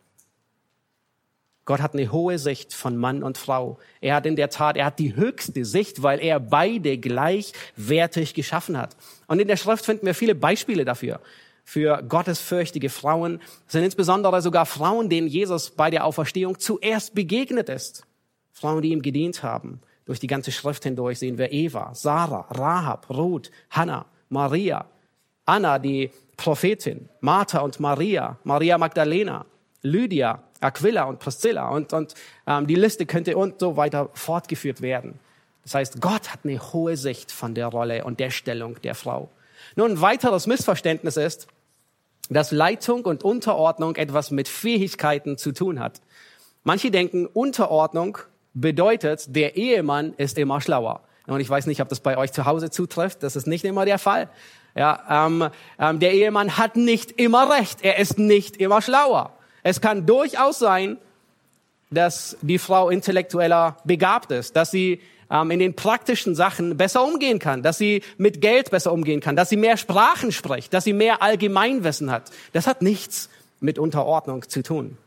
[1.69, 3.77] Gott hat eine hohe Sicht von Mann und Frau.
[4.01, 8.75] Er hat in der Tat, er hat die höchste Sicht, weil er beide gleichwertig geschaffen
[8.75, 8.97] hat.
[9.27, 11.19] Und in der Schrift finden wir viele Beispiele dafür.
[11.63, 18.03] Für gottesfürchtige Frauen sind insbesondere sogar Frauen, denen Jesus bei der Auferstehung zuerst begegnet ist.
[18.51, 19.79] Frauen, die ihm gedient haben.
[20.05, 24.88] Durch die ganze Schrift hindurch sehen wir Eva, Sarah, Rahab, Ruth, Hannah, Maria,
[25.45, 29.45] Anna, die Prophetin, Martha und Maria, Maria Magdalena,
[29.81, 32.13] Lydia, Aquila und Priscilla und, und
[32.47, 35.19] ähm, die Liste könnte und so weiter fortgeführt werden.
[35.63, 39.29] Das heißt, Gott hat eine hohe Sicht von der Rolle und der Stellung der Frau.
[39.75, 41.47] Nun, ein weiteres Missverständnis ist,
[42.29, 46.01] dass Leitung und Unterordnung etwas mit Fähigkeiten zu tun hat.
[46.63, 48.17] Manche denken, Unterordnung
[48.53, 51.01] bedeutet, der Ehemann ist immer schlauer.
[51.27, 53.23] Und ich weiß nicht, ob das bei euch zu Hause zutrifft.
[53.23, 54.29] Das ist nicht immer der Fall.
[54.75, 57.79] Ja, ähm, ähm, der Ehemann hat nicht immer recht.
[57.83, 59.33] Er ist nicht immer schlauer.
[59.63, 60.98] Es kann durchaus sein,
[61.91, 67.39] dass die Frau intellektueller begabt ist, dass sie ähm, in den praktischen Sachen besser umgehen
[67.39, 70.93] kann, dass sie mit Geld besser umgehen kann, dass sie mehr Sprachen spricht, dass sie
[70.93, 72.32] mehr Allgemeinwissen hat.
[72.54, 74.98] Das hat nichts mit Unterordnung zu tun.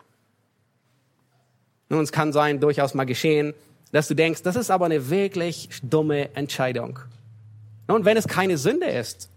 [1.89, 3.55] Nun, es kann sein, durchaus mal geschehen,
[3.93, 6.99] dass du denkst, das ist aber eine wirklich dumme Entscheidung.
[7.89, 9.29] Nun, wenn es keine Sünde ist,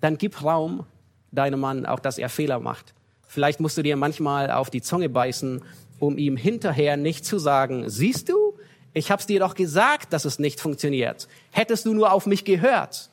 [0.00, 0.86] dann gib Raum
[1.32, 2.94] deinem Mann auch, dass er Fehler macht.
[3.26, 5.62] Vielleicht musst du dir manchmal auf die Zunge beißen,
[5.98, 8.58] um ihm hinterher nicht zu sagen, siehst du,
[8.92, 11.28] ich hab's dir doch gesagt, dass es nicht funktioniert.
[11.50, 13.10] Hättest du nur auf mich gehört.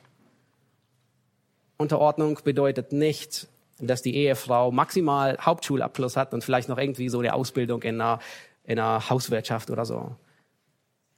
[1.76, 3.48] Unterordnung bedeutet nicht,
[3.78, 8.20] dass die Ehefrau maximal Hauptschulabschluss hat und vielleicht noch irgendwie so eine Ausbildung in einer,
[8.64, 10.14] in einer Hauswirtschaft oder so.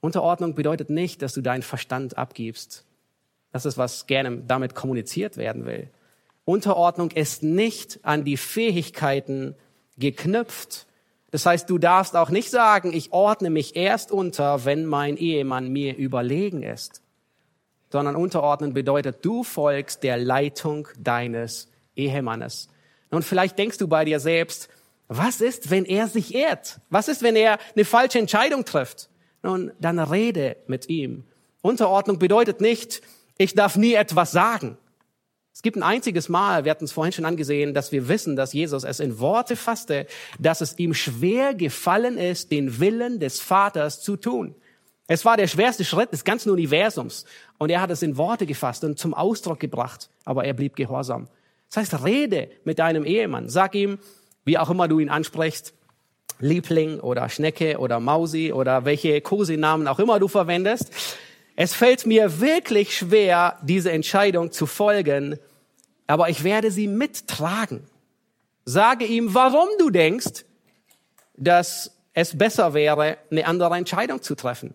[0.01, 2.85] Unterordnung bedeutet nicht, dass du deinen Verstand abgibst.
[3.53, 5.89] Das ist, was gerne damit kommuniziert werden will.
[6.47, 9.57] Unterordnung ist nicht an die Fähigkeiten
[9.99, 10.87] geknüpft.
[11.33, 15.73] Das heißt, du darfst auch nicht sagen, ich ordne mich erst unter, wenn mein Ehemann
[15.73, 17.03] mir überlegen ist.
[17.91, 22.69] Sondern unterordnen bedeutet, du folgst der Leitung deines Ehemannes.
[23.11, 24.69] Und vielleicht denkst du bei dir selbst,
[25.09, 26.79] was ist, wenn er sich ehrt?
[26.91, 29.09] Was ist, wenn er eine falsche Entscheidung trifft?
[29.43, 31.25] Nun, dann rede mit ihm.
[31.61, 33.03] Unterordnung bedeutet nicht,
[33.37, 34.79] ich darf nie etwas sagen.
[35.57, 38.53] Es gibt ein einziges Mal, wir hatten es vorhin schon angesehen, dass wir wissen, dass
[38.53, 40.07] Jesus es in Worte fasste,
[40.39, 44.55] dass es ihm schwer gefallen ist, den Willen des Vaters zu tun.
[45.07, 47.25] Es war der schwerste Schritt des ganzen Universums.
[47.57, 50.11] Und er hat es in Worte gefasst und zum Ausdruck gebracht.
[50.27, 51.27] Aber er blieb gehorsam.
[51.71, 53.49] Das heißt, rede mit deinem Ehemann.
[53.49, 53.99] Sag ihm,
[54.45, 55.73] wie auch immer du ihn ansprichst,
[56.39, 60.93] Liebling oder Schnecke oder Mausi oder welche Kosenamen auch immer du verwendest.
[61.59, 65.39] Es fällt mir wirklich schwer, diese Entscheidung zu folgen,
[66.07, 67.85] aber ich werde sie mittragen.
[68.65, 70.45] Sage ihm, warum du denkst,
[71.37, 74.75] dass es besser wäre, eine andere Entscheidung zu treffen.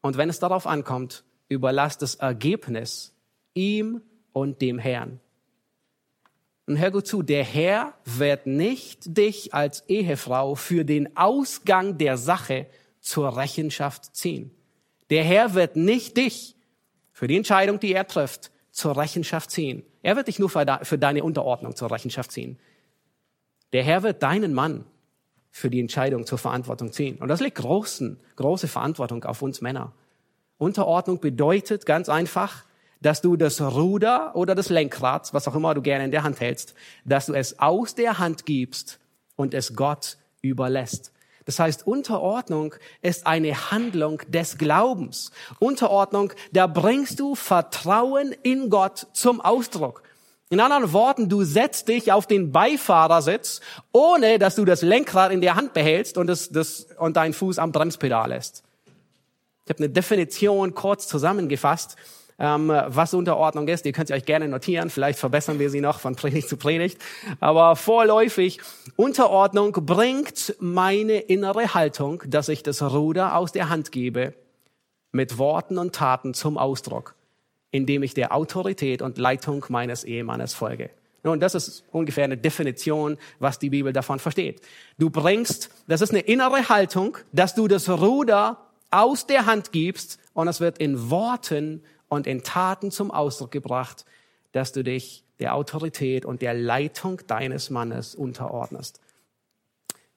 [0.00, 3.12] Und wenn es darauf ankommt, überlass das Ergebnis
[3.54, 5.20] ihm und dem Herrn.
[6.66, 12.18] Und hör gut zu, der Herr wird nicht dich als Ehefrau für den Ausgang der
[12.18, 12.66] Sache
[13.00, 14.50] zur Rechenschaft ziehen.
[15.10, 16.56] Der Herr wird nicht dich
[17.12, 19.82] für die Entscheidung, die er trifft, zur Rechenschaft ziehen.
[20.02, 22.58] Er wird dich nur für deine Unterordnung zur Rechenschaft ziehen.
[23.72, 24.84] Der Herr wird deinen Mann
[25.50, 27.18] für die Entscheidung zur Verantwortung ziehen.
[27.18, 29.92] Und das legt großen, große Verantwortung auf uns Männer.
[30.58, 32.64] Unterordnung bedeutet ganz einfach,
[33.00, 36.40] dass du das Ruder oder das Lenkrad, was auch immer du gerne in der Hand
[36.40, 39.00] hältst, dass du es aus der Hand gibst
[39.34, 41.12] und es Gott überlässt.
[41.48, 45.30] Das heißt, Unterordnung ist eine Handlung des Glaubens.
[45.58, 50.02] Unterordnung, da bringst du Vertrauen in Gott zum Ausdruck.
[50.50, 55.40] In anderen Worten, du setzt dich auf den Beifahrersitz, ohne dass du das Lenkrad in
[55.40, 58.62] der Hand behältst und, das, das, und deinen Fuß am Bremspedal lässt.
[59.64, 61.96] Ich habe eine Definition kurz zusammengefasst,
[62.38, 63.84] ähm, was Unterordnung ist.
[63.84, 64.90] Ihr könnt sie euch gerne notieren.
[64.90, 66.98] Vielleicht verbessern wir sie noch von Predigt zu Predigt.
[67.40, 68.60] Aber vorläufig,
[68.96, 74.34] Unterordnung bringt meine innere Haltung, dass ich das Ruder aus der Hand gebe,
[75.10, 77.14] mit Worten und Taten zum Ausdruck,
[77.70, 80.90] indem ich der Autorität und Leitung meines Ehemannes folge.
[81.24, 84.60] Nun, das ist ungefähr eine Definition, was die Bibel davon versteht.
[84.98, 88.58] Du bringst, das ist eine innere Haltung, dass du das Ruder
[88.90, 94.04] aus der Hand gibst und es wird in Worten und in Taten zum Ausdruck gebracht,
[94.52, 99.00] dass du dich der Autorität und der Leitung deines Mannes unterordnest.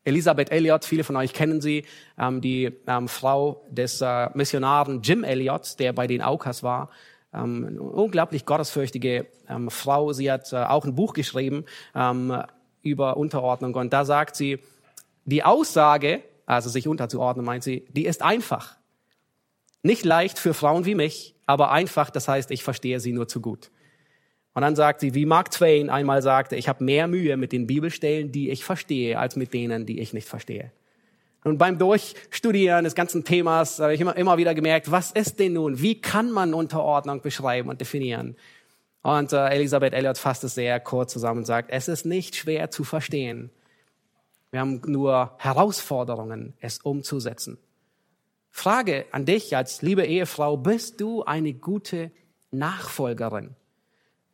[0.04, 1.86] Elisabeth Elliot, viele von euch kennen sie,
[2.18, 6.90] ähm, die ähm, Frau des äh, Missionaren Jim Elliot, der bei den Aukas war.
[7.34, 10.12] Ähm, eine unglaublich gottesfürchtige ähm, Frau.
[10.12, 12.42] Sie hat äh, auch ein Buch geschrieben ähm,
[12.82, 14.58] über Unterordnung und da sagt sie,
[15.26, 18.76] die Aussage, also sich unterzuordnen, meint sie, die ist einfach.
[19.84, 23.42] Nicht leicht für Frauen wie mich, aber einfach, das heißt, ich verstehe sie nur zu
[23.42, 23.72] gut.
[24.54, 27.68] Und dann sagt sie, wie Mark Twain einmal sagte, ich habe mehr Mühe mit den
[27.68, 30.72] Bibelstellen, die ich verstehe, als mit denen, die ich nicht verstehe.
[31.44, 35.54] Und beim Durchstudieren des ganzen Themas habe ich immer, immer wieder gemerkt, was ist denn
[35.54, 35.82] nun?
[35.82, 38.38] Wie kann man Unterordnung beschreiben und definieren?
[39.02, 42.72] Und äh, Elisabeth Elliot fasst es sehr kurz zusammen und sagt, es ist nicht schwer
[42.72, 43.50] zu verstehen.
[44.52, 47.58] Wir haben nur Herausforderungen, es umzusetzen.
[48.52, 52.12] Frage an dich als liebe Ehefrau, bist du eine gute
[52.52, 53.56] Nachfolgerin?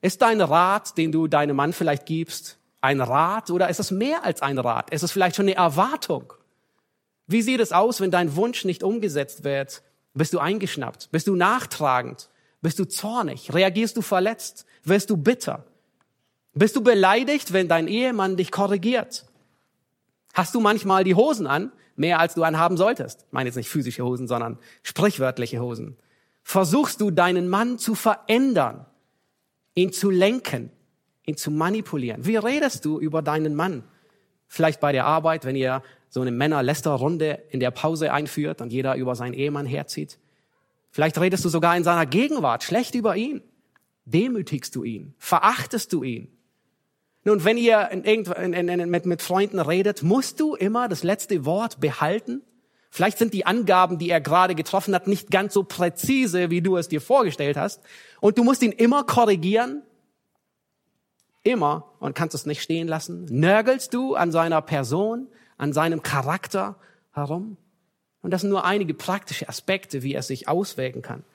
[0.02, 4.24] Ist dein Rat, den du deinem Mann vielleicht gibst, ein Rat oder ist es mehr
[4.24, 4.90] als ein Rat?
[4.90, 6.34] Ist es vielleicht schon eine Erwartung?
[7.28, 9.84] Wie sieht es aus, wenn dein Wunsch nicht umgesetzt wird?
[10.14, 11.10] Bist du eingeschnappt?
[11.12, 12.30] Bist du nachtragend?
[12.62, 13.54] Bist du zornig?
[13.54, 14.66] Reagierst du verletzt?
[14.84, 15.66] Wirst du bitter?
[16.54, 19.26] Bist du beleidigt, wenn dein Ehemann dich korrigiert?
[20.34, 23.26] Hast du manchmal die Hosen an, mehr als du anhaben solltest?
[23.28, 25.98] Ich meine jetzt nicht physische Hosen, sondern sprichwörtliche Hosen.
[26.44, 28.86] Versuchst du deinen Mann zu verändern,
[29.76, 30.72] ihn zu lenken,
[31.26, 32.26] ihn zu manipulieren?
[32.26, 33.84] Wie redest du über deinen Mann?
[34.48, 38.96] Vielleicht bei der Arbeit, wenn ihr so eine Männer-Läster-Runde in der Pause einführt und jeder
[38.96, 40.20] über seinen Ehemann herzieht.
[40.90, 43.42] Vielleicht redest du sogar in seiner Gegenwart schlecht über ihn.
[44.06, 45.14] Demütigst du ihn?
[45.18, 46.37] Verachtest du ihn?
[47.28, 51.44] Nun, wenn ihr in, in, in, mit, mit Freunden redet, musst du immer das letzte
[51.44, 52.42] Wort behalten.
[52.90, 56.78] Vielleicht sind die Angaben, die er gerade getroffen hat, nicht ganz so präzise, wie du
[56.78, 57.84] es dir vorgestellt hast.
[58.22, 59.84] Und du musst ihn immer korrigieren.
[61.44, 61.92] Immer.
[62.00, 63.26] Und kannst es nicht stehen lassen.
[63.30, 66.78] Nörgelst du an seiner Person, an seinem Charakter
[67.12, 67.58] herum?
[68.22, 71.26] Und das sind nur einige praktische Aspekte, wie er sich auswirken kann.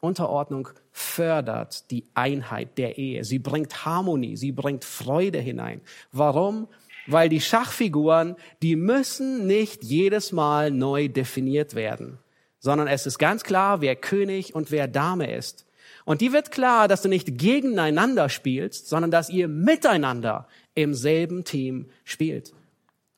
[0.00, 3.24] Unterordnung fördert die Einheit der Ehe.
[3.24, 5.80] Sie bringt Harmonie, sie bringt Freude hinein.
[6.10, 6.68] Warum?
[7.06, 12.18] Weil die Schachfiguren, die müssen nicht jedes Mal neu definiert werden,
[12.58, 15.66] sondern es ist ganz klar, wer König und wer Dame ist.
[16.04, 21.44] Und die wird klar, dass du nicht gegeneinander spielst, sondern dass ihr miteinander im selben
[21.44, 22.52] Team spielt.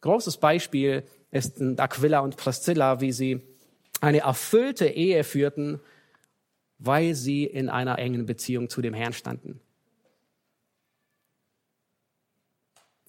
[0.01, 3.40] Großes Beispiel ist Aquila und Priscilla, wie sie
[4.01, 5.80] eine erfüllte Ehe führten
[6.85, 9.61] weil sie in einer engen Beziehung zu dem Herrn standen.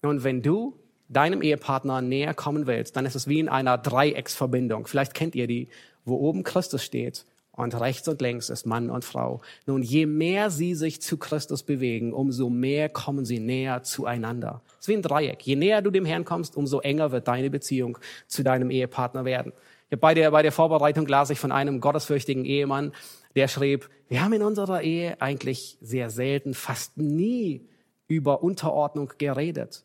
[0.02, 4.86] Und wenn du deinem Ehepartner näher kommen willst, dann ist es wie in einer Dreiecksverbindung.
[4.86, 5.68] Vielleicht kennt ihr die,
[6.04, 9.40] wo oben Christus steht und rechts und links ist Mann und Frau.
[9.66, 14.62] Nun, je mehr sie sich zu Christus bewegen, umso mehr kommen sie näher zueinander.
[14.72, 15.42] Es ist wie ein Dreieck.
[15.42, 19.52] Je näher du dem Herrn kommst, umso enger wird deine Beziehung zu deinem Ehepartner werden.
[20.00, 22.92] Bei der, bei der Vorbereitung las ich von einem gottesfürchtigen Ehemann,
[23.36, 27.68] der schrieb, wir haben in unserer Ehe eigentlich sehr selten, fast nie
[28.06, 29.84] über Unterordnung geredet.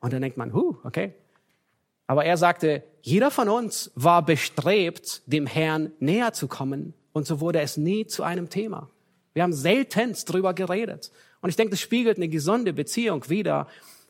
[0.00, 1.14] Und dann denkt man, huh, okay.
[2.06, 6.94] Aber er sagte, jeder von uns war bestrebt, dem Herrn näher zu kommen.
[7.12, 8.90] Und so wurde es nie zu einem Thema.
[9.32, 11.10] Wir haben seltenst drüber geredet.
[11.40, 13.66] Und ich denke, das spiegelt eine gesunde Beziehung wider.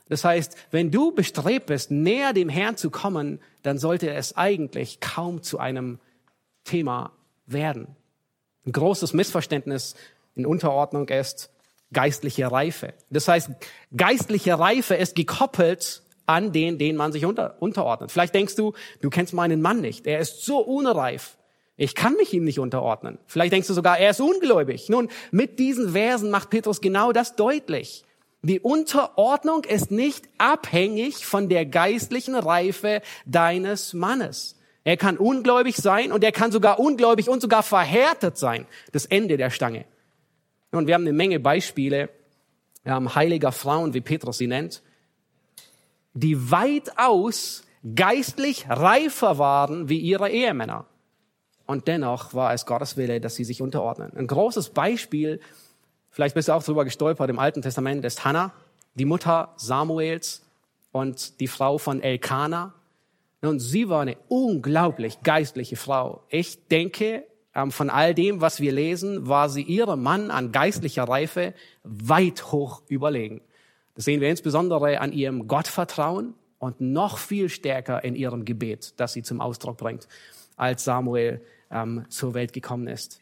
[0.09, 5.01] Das heißt, wenn du bestrebt bist, näher dem Herrn zu kommen, dann sollte es eigentlich
[5.01, 5.99] kaum zu einem
[6.65, 7.13] Thema
[7.47, 7.97] werden.
[8.65, 9.95] Ein großes Missverständnis
[10.35, 11.51] in Unterordnung ist
[11.93, 12.95] geistliche Reife.
[13.11, 13.51] Das heißt,
[13.97, 18.11] geistliche Reife ist gekoppelt an den, den man sich unter, unterordnet.
[18.11, 20.07] Vielleicht denkst du, du kennst meinen Mann nicht.
[20.07, 21.37] Er ist so unreif.
[21.77, 23.19] Ich kann mich ihm nicht unterordnen.
[23.27, 24.89] Vielleicht denkst du sogar, er ist ungläubig.
[24.89, 28.05] Nun, mit diesen Versen macht Petrus genau das deutlich.
[28.47, 34.57] Die Unterordnung ist nicht abhängig von der geistlichen Reife deines Mannes.
[34.85, 38.67] Er kann ungläubig sein und er kann sogar ungläubig und sogar verhärtet sein.
[38.93, 39.85] Das Ende der Stange.
[40.71, 42.09] Und wir haben eine Menge Beispiele
[42.85, 44.81] ähm, heiliger Frauen, wie Petrus sie nennt,
[46.15, 47.65] die weitaus
[47.97, 50.87] geistlich reifer waren wie ihre Ehemänner.
[51.67, 54.13] Und dennoch war es Gottes Wille, dass sie sich unterordnen.
[54.17, 55.41] Ein großes Beispiel,
[56.17, 58.53] vielleicht bist du auch darüber gestolpert, im Alten Testament ist Hannah,
[58.95, 60.43] die Mutter Samuels
[60.91, 62.73] und die Frau von Elkanah.
[63.43, 66.23] Und sie war eine unglaublich geistliche Frau.
[66.31, 71.05] Ich denke, ähm, von all dem, was wir lesen, war sie ihrem Mann an geistlicher
[71.05, 71.53] Reife
[71.85, 73.43] weit hoch überlegen.
[73.95, 79.13] Das sehen wir insbesondere an ihrem Gottvertrauen und noch viel stärker in ihrem Gebet, das
[79.13, 80.09] sie zum Ausdruck bringt,
[80.57, 83.21] als Samuel ähm, zur Welt gekommen ist.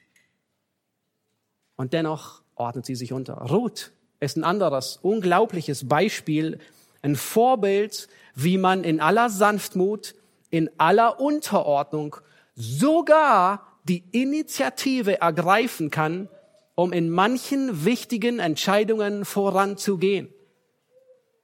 [1.74, 3.34] Und dennoch ordnet sie sich unter.
[3.34, 6.58] Ruth ist ein anderes unglaubliches Beispiel,
[7.02, 10.14] ein Vorbild, wie man in aller Sanftmut,
[10.50, 12.16] in aller Unterordnung
[12.54, 16.28] sogar die Initiative ergreifen kann,
[16.74, 20.28] um in manchen wichtigen Entscheidungen voranzugehen.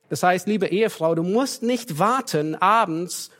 [0.09, 3.31] Das heißt, liebe Ehefrau, du musst nicht warten abends,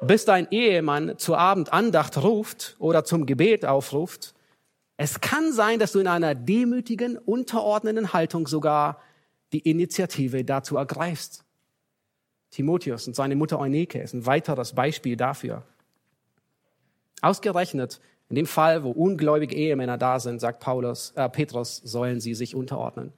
[0.00, 4.34] bis dein Ehemann zur Abendandacht ruft oder zum Gebet aufruft.
[5.00, 9.00] Es kann sein, dass du in einer demütigen, unterordnenden Haltung sogar
[9.52, 11.44] die Initiative dazu ergreifst.
[12.50, 15.62] Timotheus und seine Mutter Euneke ist ein weiteres Beispiel dafür.
[17.22, 22.34] Ausgerechnet in dem Fall, wo ungläubige Ehemänner da sind, sagt Paulus, äh, Petrus, sollen sie
[22.34, 23.12] sich unterordnen.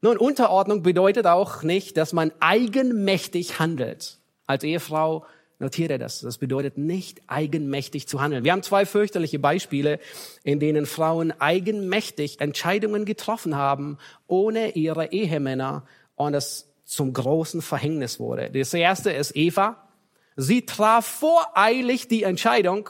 [0.00, 4.18] Nun, Unterordnung bedeutet auch nicht, dass man eigenmächtig handelt.
[4.46, 5.26] Als Ehefrau
[5.60, 6.20] notiere das.
[6.20, 8.44] Das bedeutet nicht eigenmächtig zu handeln.
[8.44, 10.00] Wir haben zwei fürchterliche Beispiele,
[10.42, 15.84] in denen Frauen eigenmächtig Entscheidungen getroffen haben, ohne ihre Ehemänner
[16.16, 18.50] und es zum großen Verhängnis wurde.
[18.50, 19.88] Das erste ist Eva.
[20.36, 22.88] Sie traf voreilig die Entscheidung,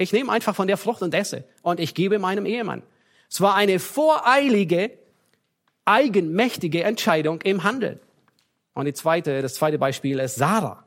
[0.00, 2.82] ich nehme einfach von der Frucht und esse und ich gebe meinem Ehemann.
[3.28, 4.92] Es war eine voreilige,
[5.84, 8.00] eigenmächtige Entscheidung im Handeln.
[8.72, 10.84] Und die zweite, das zweite Beispiel ist Sarah.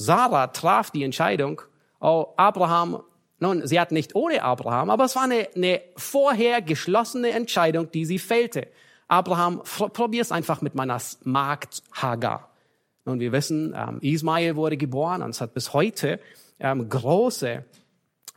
[0.00, 1.60] Sarah traf die Entscheidung,
[2.00, 3.02] oh, Abraham,
[3.38, 8.06] nun, sie hat nicht ohne Abraham, aber es war eine, eine vorher geschlossene Entscheidung, die
[8.06, 8.68] sie fällte.
[9.08, 12.48] Abraham, probier es einfach mit meiner Magd Hagar.
[13.04, 16.18] Und wir wissen, ähm, Ismael wurde geboren und es hat bis heute
[16.60, 17.62] ähm, große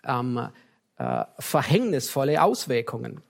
[0.04, 0.50] ähm,
[0.98, 3.22] äh, verhängnisvolle Auswirkungen.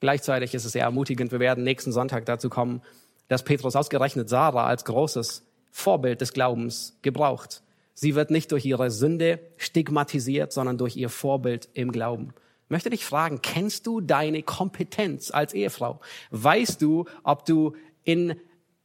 [0.00, 2.82] Gleichzeitig ist es sehr ermutigend, wir werden nächsten Sonntag dazu kommen,
[3.28, 5.44] dass Petrus ausgerechnet Sarah als großes
[5.76, 7.60] Vorbild des Glaubens gebraucht.
[7.94, 12.32] Sie wird nicht durch ihre Sünde stigmatisiert, sondern durch ihr Vorbild im Glauben.
[12.66, 16.00] Ich möchte dich fragen, kennst du deine Kompetenz als Ehefrau?
[16.30, 18.36] Weißt du, ob du in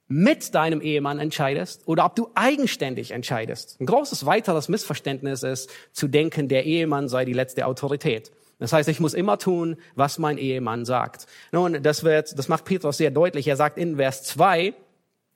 [0.07, 3.79] mit deinem Ehemann entscheidest oder ob du eigenständig entscheidest.
[3.79, 8.31] Ein großes weiteres Missverständnis ist zu denken, der Ehemann sei die letzte Autorität.
[8.57, 11.27] Das heißt, ich muss immer tun, was mein Ehemann sagt.
[11.51, 13.47] Nun, das wird, das macht Petrus sehr deutlich.
[13.47, 14.73] Er sagt in Vers 2,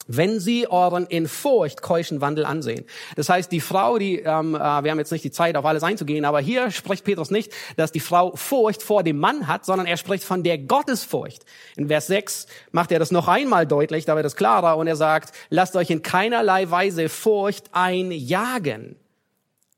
[0.08, 2.86] wenn sie euren in Furcht keuschen Wandel ansehen.
[3.16, 5.84] Das heißt, die Frau, die, ähm, äh, wir haben jetzt nicht die Zeit, auf alles
[5.84, 9.88] einzugehen, aber hier spricht Petrus nicht, dass die Frau Furcht vor dem Mann hat, sondern
[9.88, 11.46] er spricht von der Gottesfurcht.
[11.76, 14.96] In Vers 6 macht er das noch einmal deutlich, da wird es klarer, und er
[14.96, 18.96] sagt, lasst euch in keinerlei Weise Furcht einjagen.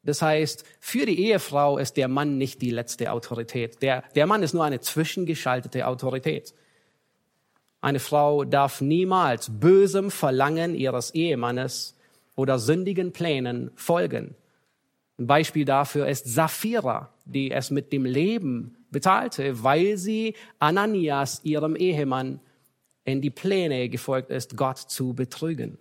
[0.05, 3.81] Das heißt, für die Ehefrau ist der Mann nicht die letzte Autorität.
[3.81, 6.53] Der, der Mann ist nur eine zwischengeschaltete Autorität.
[7.85, 11.95] Eine Frau darf niemals bösem Verlangen ihres Ehemannes
[12.35, 14.33] oder sündigen Plänen folgen.
[15.19, 21.75] Ein Beispiel dafür ist Sapphira, die es mit dem Leben bezahlte, weil sie Ananias, ihrem
[21.75, 22.39] Ehemann,
[23.03, 25.77] in die Pläne gefolgt ist, Gott zu betrügen.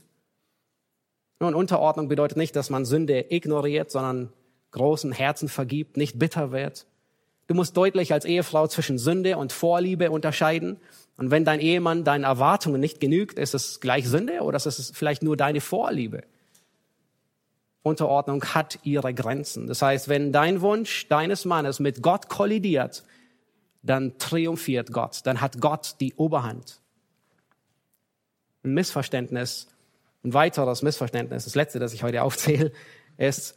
[1.40, 4.30] Nun, Unterordnung bedeutet nicht, dass man Sünde ignoriert, sondern
[4.72, 6.84] großen Herzen vergibt, nicht bitter wird.
[7.46, 10.78] Du musst deutlich als Ehefrau zwischen Sünde und Vorliebe unterscheiden.
[11.16, 14.90] Und wenn dein Ehemann deinen Erwartungen nicht genügt, ist es gleich Sünde oder ist es
[14.94, 16.24] vielleicht nur deine Vorliebe?
[17.82, 19.66] Unterordnung hat ihre Grenzen.
[19.66, 23.04] Das heißt, wenn dein Wunsch deines Mannes mit Gott kollidiert,
[23.82, 26.80] dann triumphiert Gott, dann hat Gott die Oberhand.
[28.64, 29.68] Ein Missverständnis,
[30.24, 32.72] ein weiteres Missverständnis, das letzte, das ich heute aufzähle,
[33.18, 33.56] ist,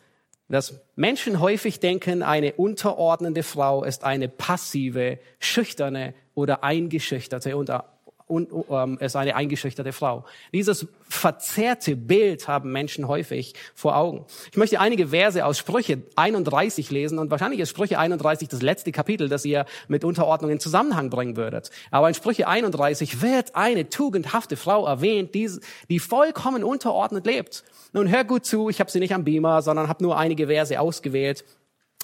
[0.50, 7.86] dass Menschen häufig denken, eine unterordnende Frau ist eine passive, schüchterne oder eingeschüchterte unter
[8.28, 10.26] und ähm, ist eine eingeschüchterte Frau.
[10.54, 14.26] Dieses verzerrte Bild haben Menschen häufig vor Augen.
[14.52, 18.92] Ich möchte einige Verse aus Sprüche 31 lesen und wahrscheinlich ist Sprüche 31 das letzte
[18.92, 21.72] Kapitel, das ihr mit Unterordnung in Zusammenhang bringen würdet.
[21.90, 25.50] Aber in Sprüche 31 wird eine tugendhafte Frau erwähnt, die,
[25.90, 27.64] die vollkommen unterordnet lebt.
[27.94, 30.78] Nun hör gut zu, ich habe sie nicht am Beamer, sondern habe nur einige Verse
[30.78, 31.46] ausgewählt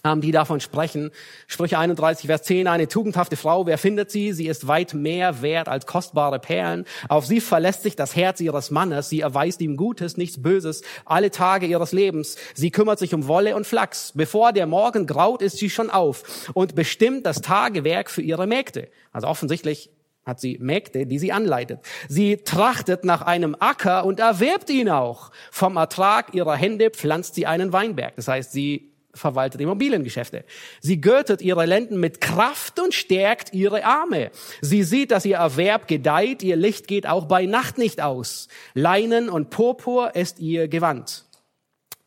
[0.03, 1.11] die davon sprechen.
[1.47, 4.33] Sprüche 31, Vers 10, eine tugendhafte Frau, wer findet sie?
[4.33, 6.83] Sie ist weit mehr wert als kostbare Perlen.
[7.07, 9.07] Auf sie verlässt sich das Herz ihres Mannes.
[9.07, 12.35] Sie erweist ihm Gutes, nichts Böses, alle Tage ihres Lebens.
[12.53, 14.11] Sie kümmert sich um Wolle und Flachs.
[14.13, 18.89] Bevor der Morgen graut, ist sie schon auf und bestimmt das Tagewerk für ihre Mägde.
[19.13, 19.89] Also offensichtlich
[20.25, 21.79] hat sie Mägde, die sie anleitet.
[22.09, 25.31] Sie trachtet nach einem Acker und erwirbt ihn auch.
[25.49, 28.17] Vom Ertrag ihrer Hände pflanzt sie einen Weinberg.
[28.17, 30.43] Das heißt, sie verwaltet Immobiliengeschäfte.
[30.81, 34.31] Sie gürtet ihre Lenden mit Kraft und stärkt ihre Arme.
[34.61, 38.47] Sie sieht, dass ihr Erwerb gedeiht, ihr Licht geht auch bei Nacht nicht aus.
[38.73, 41.25] Leinen und Purpur ist ihr Gewand.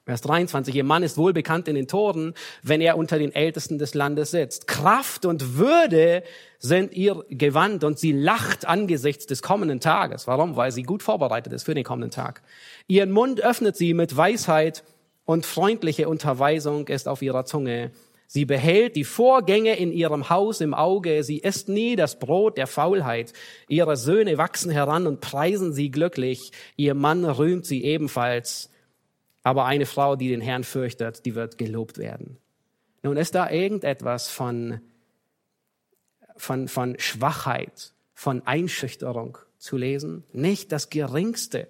[0.07, 3.77] Vers 23, ihr Mann ist wohl bekannt in den Toren, wenn er unter den Ältesten
[3.77, 4.69] des Landes sitzt.
[4.69, 6.23] Kraft und Würde
[6.61, 10.29] sind ihr Gewand und sie lacht angesichts des kommenden Tages.
[10.29, 10.55] Warum?
[10.55, 12.43] Weil sie gut vorbereitet ist für den kommenden Tag.
[12.87, 14.85] Ihren Mund öffnet sie mit Weisheit
[15.27, 17.91] und freundliche Unterweisung ist auf ihrer Zunge.
[18.29, 21.23] Sie behält die Vorgänge in ihrem Haus im Auge.
[21.23, 23.33] Sie isst nie das Brot der Faulheit.
[23.69, 26.51] Ihre Söhne wachsen heran und preisen sie glücklich.
[26.77, 28.71] Ihr Mann rühmt sie ebenfalls.
[29.43, 32.39] Aber eine Frau, die den Herrn fürchtet, die wird gelobt werden.
[33.03, 34.81] Nun ist da irgendetwas von,
[36.37, 40.25] von, von Schwachheit, von Einschüchterung zu lesen.
[40.33, 41.69] Nicht das Geringste.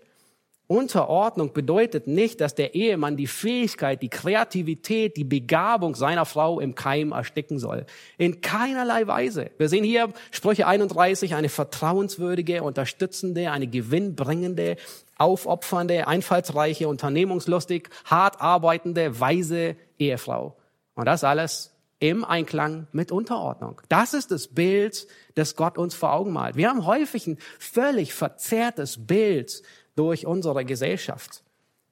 [0.68, 6.74] Unterordnung bedeutet nicht, dass der Ehemann die Fähigkeit, die Kreativität, die Begabung seiner Frau im
[6.74, 7.86] Keim ersticken soll.
[8.18, 9.50] In keinerlei Weise.
[9.58, 14.76] Wir sehen hier Sprüche 31, eine vertrauenswürdige, unterstützende, eine gewinnbringende,
[15.16, 20.56] aufopfernde, einfallsreiche, unternehmungslustig, hart arbeitende, weise Ehefrau.
[20.96, 23.80] Und das alles im Einklang mit Unterordnung.
[23.88, 26.56] Das ist das Bild, das Gott uns vor Augen malt.
[26.56, 29.62] Wir haben häufig ein völlig verzerrtes Bild
[29.96, 31.42] durch unsere Gesellschaft.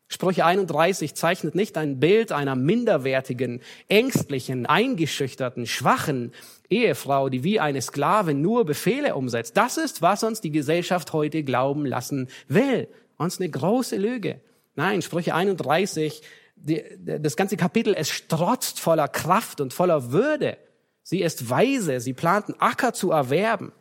[0.07, 6.33] Sprüche 31 zeichnet nicht ein Bild einer minderwertigen, ängstlichen, eingeschüchterten, schwachen
[6.71, 9.57] Ehefrau, die wie eine Sklavin nur Befehle umsetzt.
[9.57, 12.87] Das ist, was uns die Gesellschaft heute glauben lassen will.
[13.17, 14.41] Uns eine große Lüge.
[14.77, 16.23] Nein, Sprüche 31,
[16.57, 20.59] die, das ganze Kapitel, es strotzt voller Kraft und voller Würde.
[21.03, 23.73] Sie ist weise, sie plant einen Acker zu erwerben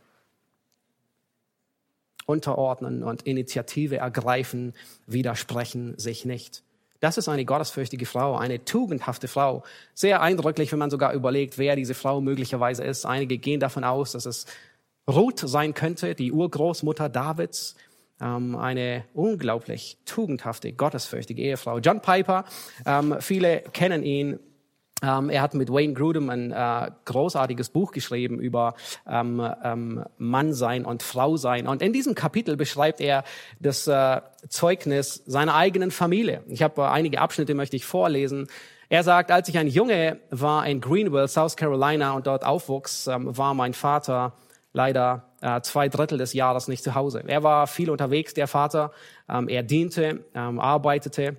[2.25, 4.73] unterordnen und Initiative ergreifen,
[5.07, 6.63] widersprechen sich nicht.
[6.99, 9.63] Das ist eine gottesfürchtige Frau, eine tugendhafte Frau.
[9.93, 13.05] Sehr eindrücklich, wenn man sogar überlegt, wer diese Frau möglicherweise ist.
[13.05, 14.45] Einige gehen davon aus, dass es
[15.05, 17.75] Ruth sein könnte, die Urgroßmutter Davids.
[18.21, 21.79] Ähm, eine unglaublich tugendhafte, gottesfürchtige Ehefrau.
[21.79, 22.45] John Piper,
[22.85, 24.39] ähm, viele kennen ihn
[25.03, 28.73] ähm, er hat mit Wayne Grudem ein äh, großartiges Buch geschrieben über
[29.05, 31.67] ähm, ähm, Mannsein und Frausein.
[31.67, 33.25] Und in diesem Kapitel beschreibt er
[33.59, 36.43] das äh, Zeugnis seiner eigenen Familie.
[36.47, 38.47] Ich habe äh, einige Abschnitte, möchte ich vorlesen.
[38.87, 43.35] Er sagt, als ich ein Junge war in Greenville, South Carolina und dort aufwuchs, ähm,
[43.37, 44.33] war mein Vater
[44.71, 47.23] leider äh, zwei Drittel des Jahres nicht zu Hause.
[47.27, 48.91] Er war viel unterwegs, der Vater.
[49.27, 51.35] Ähm, er diente, ähm, arbeitete.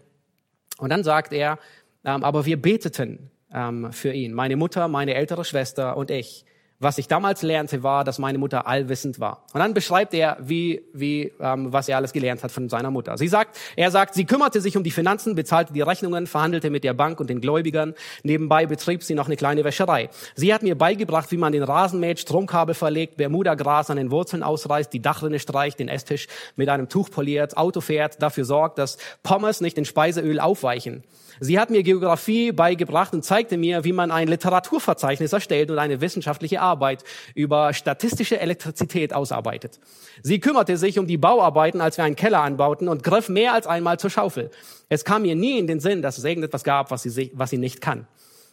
[0.77, 1.59] Und dann sagt er,
[2.03, 4.35] aber wir beteten ähm, für ihn.
[4.35, 6.45] Meine Mutter, meine ältere Schwester und ich.
[6.81, 9.45] Was ich damals lernte, war, dass meine Mutter allwissend war.
[9.55, 13.17] Und dann beschreibt er, wie, wie, ähm, was er alles gelernt hat von seiner Mutter.
[13.17, 16.83] Sie sagt, er sagt, sie kümmerte sich um die Finanzen, bezahlte die Rechnungen, verhandelte mit
[16.83, 17.95] der Bank und den Gläubigern.
[18.25, 20.11] Nebenbei betrieb sie noch eine kleine Wäscherei.
[20.35, 24.43] Sie hat mir beigebracht, wie man den Rasen mäht, Stromkabel verlegt, Bermuda-Gras an den Wurzeln
[24.43, 26.27] ausreißt, die Dachrinne streicht, den Esstisch
[26.57, 31.05] mit einem Tuch poliert, Auto fährt, dafür sorgt, dass Pommes nicht in Speiseöl aufweichen.
[31.41, 36.01] Sie hat mir Geografie beigebracht und zeigte mir, wie man ein Literaturverzeichnis erstellt und eine
[36.01, 37.05] wissenschaftliche Arbeit
[37.35, 39.81] über statistische Elektrizität ausarbeitet.
[40.23, 43.67] Sie kümmerte sich um die Bauarbeiten, als wir einen Keller anbauten und griff mehr als
[43.67, 44.51] einmal zur Schaufel.
[44.89, 47.59] Es kam ihr nie in den Sinn, dass es irgendetwas gab, was sie, was sie
[47.59, 48.07] nicht kann.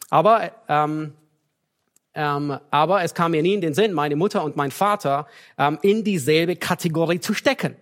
[0.09, 1.13] Aber ähm,
[2.13, 5.27] ähm, aber es kam mir nie in den Sinn, meine Mutter und mein Vater
[5.57, 7.75] ähm, in dieselbe Kategorie zu stecken.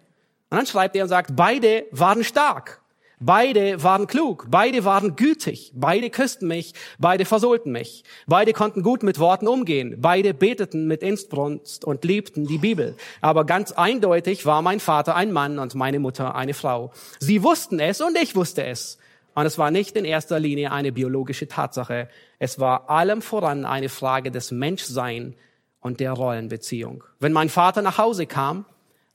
[0.49, 2.81] Und dann schreibt er und sagt, beide waren stark,
[3.19, 9.03] beide waren klug, beide waren gütig, beide küssten mich, beide versohlten mich, beide konnten gut
[9.03, 12.95] mit Worten umgehen, beide beteten mit Inbrunst und liebten die Bibel.
[13.21, 16.91] Aber ganz eindeutig war mein Vater ein Mann und meine Mutter eine Frau.
[17.19, 18.97] Sie wussten es und ich wusste es.
[19.35, 22.09] Und es war nicht in erster Linie eine biologische Tatsache.
[22.39, 25.35] Es war allem voran eine Frage des Menschsein
[25.79, 27.03] und der Rollenbeziehung.
[27.19, 28.65] Wenn mein Vater nach Hause kam,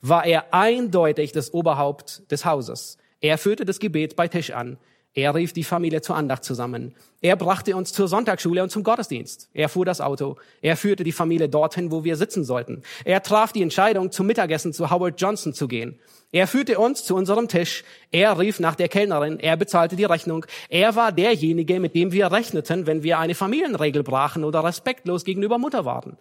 [0.01, 2.97] war er eindeutig das Oberhaupt des Hauses.
[3.25, 4.77] Er führte das Gebet bei Tisch an.
[5.15, 6.93] Er rief die Familie zur Andacht zusammen.
[7.21, 9.49] Er brachte uns zur Sonntagsschule und zum Gottesdienst.
[9.51, 10.35] Er fuhr das Auto.
[10.61, 12.83] Er führte die Familie dorthin, wo wir sitzen sollten.
[13.03, 15.97] Er traf die Entscheidung, zum Mittagessen zu Howard Johnson zu gehen.
[16.31, 17.83] Er führte uns zu unserem Tisch.
[18.11, 19.39] Er rief nach der Kellnerin.
[19.39, 20.45] Er bezahlte die Rechnung.
[20.69, 25.57] Er war derjenige, mit dem wir rechneten, wenn wir eine Familienregel brachen oder respektlos gegenüber
[25.57, 26.19] Mutter waren.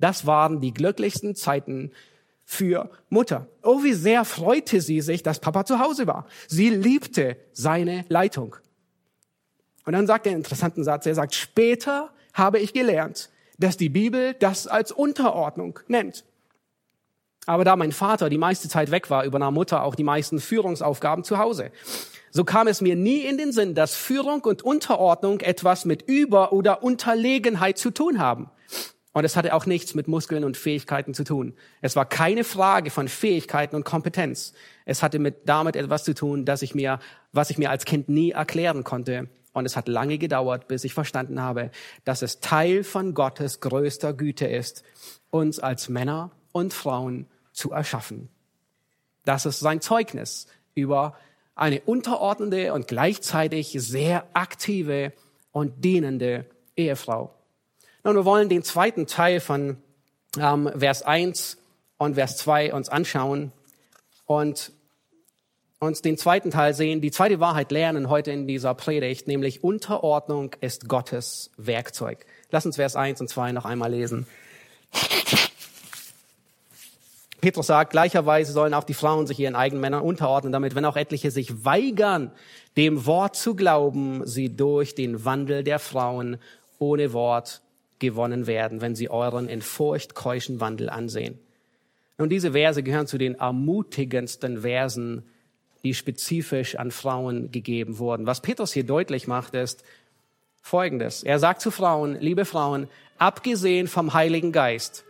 [0.00, 1.92] Das waren die glücklichsten Zeiten
[2.44, 3.46] für Mutter.
[3.62, 6.26] Oh, wie sehr freute sie sich, dass Papa zu Hause war.
[6.48, 8.56] Sie liebte seine Leitung.
[9.84, 11.06] Und dann sagt er einen interessanten Satz.
[11.06, 16.24] Er sagt, später habe ich gelernt, dass die Bibel das als Unterordnung nennt.
[17.46, 21.24] Aber da mein Vater die meiste Zeit weg war, übernahm Mutter auch die meisten Führungsaufgaben
[21.24, 21.72] zu Hause.
[22.30, 26.52] So kam es mir nie in den Sinn, dass Führung und Unterordnung etwas mit Über-
[26.52, 28.50] oder Unterlegenheit zu tun haben.
[29.12, 31.54] Und es hatte auch nichts mit Muskeln und Fähigkeiten zu tun.
[31.82, 34.54] Es war keine Frage von Fähigkeiten und Kompetenz.
[34.86, 36.98] Es hatte mit damit etwas zu tun, dass ich mir,
[37.32, 39.28] was ich mir als Kind nie erklären konnte.
[39.52, 41.70] Und es hat lange gedauert, bis ich verstanden habe,
[42.04, 44.82] dass es Teil von Gottes größter Güte ist,
[45.30, 48.30] uns als Männer und Frauen zu erschaffen.
[49.24, 51.16] Das ist sein Zeugnis über
[51.54, 55.12] eine unterordnende und gleichzeitig sehr aktive
[55.52, 56.46] und dienende
[56.76, 57.34] Ehefrau.
[58.04, 59.76] Nun, wir wollen den zweiten Teil von
[60.36, 61.58] ähm, Vers 1
[61.98, 63.52] und Vers 2 uns anschauen
[64.26, 64.72] und
[65.78, 70.50] uns den zweiten Teil sehen, die zweite Wahrheit lernen heute in dieser Predigt, nämlich Unterordnung
[70.60, 72.26] ist Gottes Werkzeug.
[72.50, 74.26] Lass uns Vers 1 und 2 noch einmal lesen.
[77.40, 80.96] Petrus sagt, gleicherweise sollen auch die Frauen sich ihren eigenen Männern unterordnen, damit, wenn auch
[80.96, 82.32] etliche sich weigern,
[82.76, 86.38] dem Wort zu glauben, sie durch den Wandel der Frauen
[86.80, 87.61] ohne Wort
[88.02, 91.38] gewonnen werden, wenn sie euren in Furcht keuschen Wandel ansehen.
[92.18, 95.24] Und diese Verse gehören zu den ermutigendsten Versen,
[95.82, 98.26] die spezifisch an Frauen gegeben wurden.
[98.26, 99.82] Was Petrus hier deutlich macht, ist
[100.60, 101.22] Folgendes.
[101.22, 102.88] Er sagt zu Frauen, liebe Frauen,
[103.18, 105.04] abgesehen vom Heiligen Geist,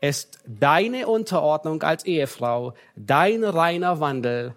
[0.00, 4.54] ist deine Unterordnung als Ehefrau, dein reiner Wandel,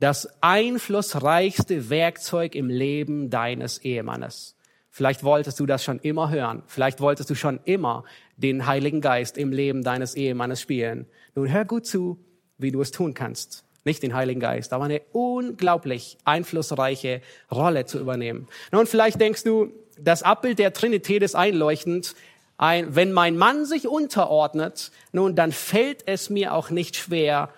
[0.00, 4.56] das einflussreichste Werkzeug im Leben deines Ehemannes.
[4.94, 6.62] Vielleicht wolltest du das schon immer hören.
[6.66, 8.04] Vielleicht wolltest du schon immer
[8.36, 11.06] den Heiligen Geist im Leben deines Ehemannes spielen.
[11.34, 12.18] Nun hör gut zu,
[12.58, 13.64] wie du es tun kannst.
[13.84, 18.48] Nicht den Heiligen Geist, aber eine unglaublich einflussreiche Rolle zu übernehmen.
[18.70, 22.14] Nun, vielleicht denkst du, das Abbild der Trinität ist einleuchtend
[22.58, 27.48] ein, wenn mein Mann sich unterordnet, nun, dann fällt es mir auch nicht schwer,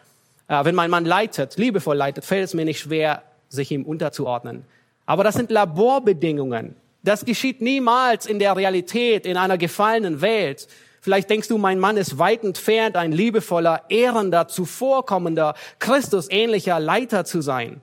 [0.49, 4.65] äh, wenn mein Mann leitet, liebevoll leitet, fällt es mir nicht schwer, sich ihm unterzuordnen.
[5.05, 6.77] Aber das sind Laborbedingungen.
[7.05, 10.67] Das geschieht niemals in der Realität, in einer gefallenen Welt.
[11.03, 17.43] Vielleicht denkst du, mein Mann ist weit entfernt, ein liebevoller, ehrender, zuvorkommender, Christusähnlicher Leiter zu
[17.43, 17.83] sein.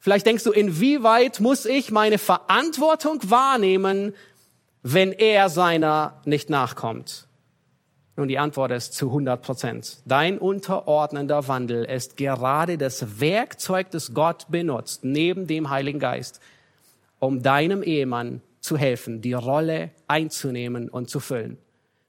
[0.00, 4.14] Vielleicht denkst du, inwieweit muss ich meine Verantwortung wahrnehmen,
[4.82, 7.26] wenn er seiner nicht nachkommt?
[8.16, 9.98] Nun, die Antwort ist zu 100 Prozent.
[10.06, 16.40] Dein unterordnender Wandel ist gerade das Werkzeug, das Gott benutzt, neben dem Heiligen Geist,
[17.18, 21.56] um deinem Ehemann zu helfen, die Rolle einzunehmen und zu füllen.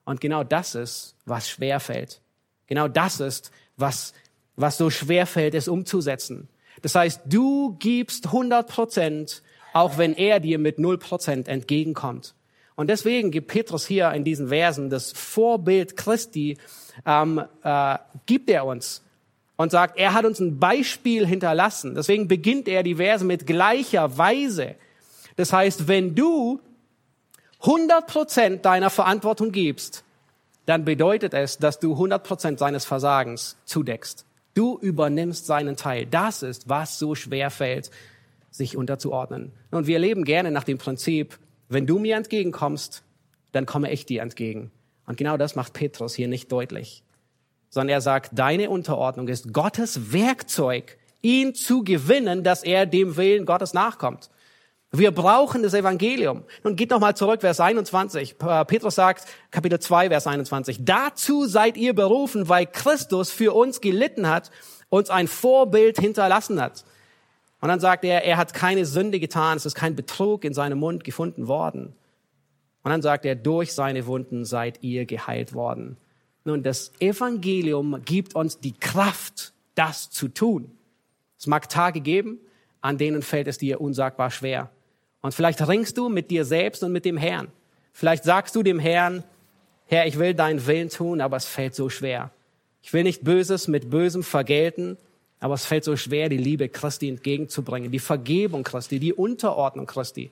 [0.06, 2.22] Und genau das ist, was schwer fällt.
[2.66, 4.14] Genau das ist, was,
[4.56, 6.50] was so schwer fällt, es umzusetzen.
[6.82, 9.44] Das heißt, du gibst 100 Prozent,
[9.74, 12.36] auch wenn er dir mit 0 Prozent entgegenkommt.
[12.76, 16.58] Und deswegen gibt Petrus hier in diesen Versen das Vorbild Christi,
[17.06, 19.04] ähm, äh, gibt er uns
[19.58, 21.96] und sagt, er hat uns ein Beispiel hinterlassen.
[21.96, 24.76] Deswegen beginnt er die Verse mit gleicher Weise.
[25.38, 26.60] Das heißt, wenn du
[27.62, 30.04] 100 Prozent deiner Verantwortung gibst,
[30.66, 34.26] dann bedeutet es, dass du 100 Prozent seines Versagens zudeckst.
[34.54, 36.06] Du übernimmst seinen Teil.
[36.06, 37.90] Das ist, was so schwer fällt,
[38.52, 39.54] sich unterzuordnen.
[39.72, 43.04] Und wir leben gerne nach dem Prinzip, wenn du mir entgegenkommst,
[43.52, 44.72] dann komme ich dir entgegen.
[45.06, 47.04] Und genau das macht Petrus hier nicht deutlich,
[47.70, 53.46] sondern er sagt, deine Unterordnung ist Gottes Werkzeug, ihn zu gewinnen, dass er dem Willen
[53.46, 54.30] Gottes nachkommt.
[54.92, 56.44] Wir brauchen das Evangelium.
[56.64, 58.38] Nun geht nochmal zurück, Vers 21.
[58.38, 60.86] Petrus sagt, Kapitel 2, Vers 21.
[60.86, 64.50] Dazu seid ihr berufen, weil Christus für uns gelitten hat,
[64.90, 66.86] uns ein Vorbild hinterlassen hat.
[67.60, 70.80] Und dann sagt er, er hat keine Sünde getan, es ist kein Betrug in seinem
[70.80, 71.94] Mund gefunden worden.
[72.84, 75.98] Und dann sagt er, durch seine Wunden seid ihr geheilt worden.
[76.46, 80.72] Nun, das Evangelium gibt uns die Kraft, das zu tun.
[81.38, 82.40] Es mag Tage geben,
[82.80, 84.72] an denen fällt es dir unsagbar schwer.
[85.22, 87.50] Und vielleicht ringst du mit dir selbst und mit dem Herrn.
[87.94, 89.24] Vielleicht sagst du dem Herrn,
[89.86, 92.32] Herr, ich will deinen Willen tun, aber es fällt so schwer.
[92.82, 94.98] Ich will nicht Böses mit Bösem vergelten,
[95.40, 100.32] aber es fällt so schwer, die Liebe Christi entgegenzubringen, die Vergebung Christi, die Unterordnung Christi.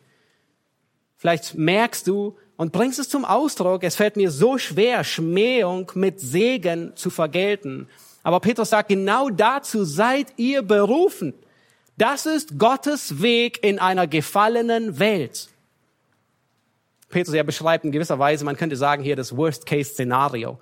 [1.18, 6.20] Vielleicht merkst du und bringst es zum Ausdruck, es fällt mir so schwer, Schmähung mit
[6.20, 7.88] Segen zu vergelten.
[8.24, 11.34] Aber Petrus sagt, genau dazu seid ihr berufen.
[11.98, 15.50] Das ist Gottes Weg in einer gefallenen Welt.
[17.10, 20.60] Petrus, er beschreibt in gewisser Weise, man könnte sagen hier das Worst-Case-Szenario.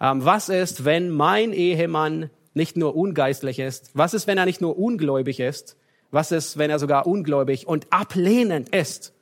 [0.00, 3.90] Ähm, was ist, wenn mein Ehemann nicht nur ungeistlich ist?
[3.92, 5.76] Was ist, wenn er nicht nur ungläubig ist?
[6.10, 9.12] Was ist, wenn er sogar ungläubig und ablehnend ist?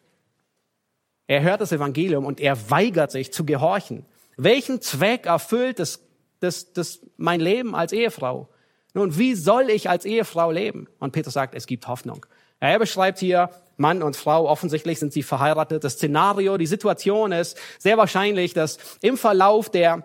[1.26, 4.04] Er hört das Evangelium und er weigert sich zu gehorchen.
[4.36, 6.00] Welchen Zweck erfüllt das,
[6.38, 8.48] das, das mein Leben als Ehefrau?
[8.96, 10.88] Nun, wie soll ich als Ehefrau leben?
[10.98, 12.24] Und Petrus sagt, es gibt Hoffnung.
[12.60, 15.84] Er beschreibt hier Mann und Frau, offensichtlich sind sie verheiratet.
[15.84, 20.04] Das Szenario, die Situation ist sehr wahrscheinlich, dass im Verlauf der,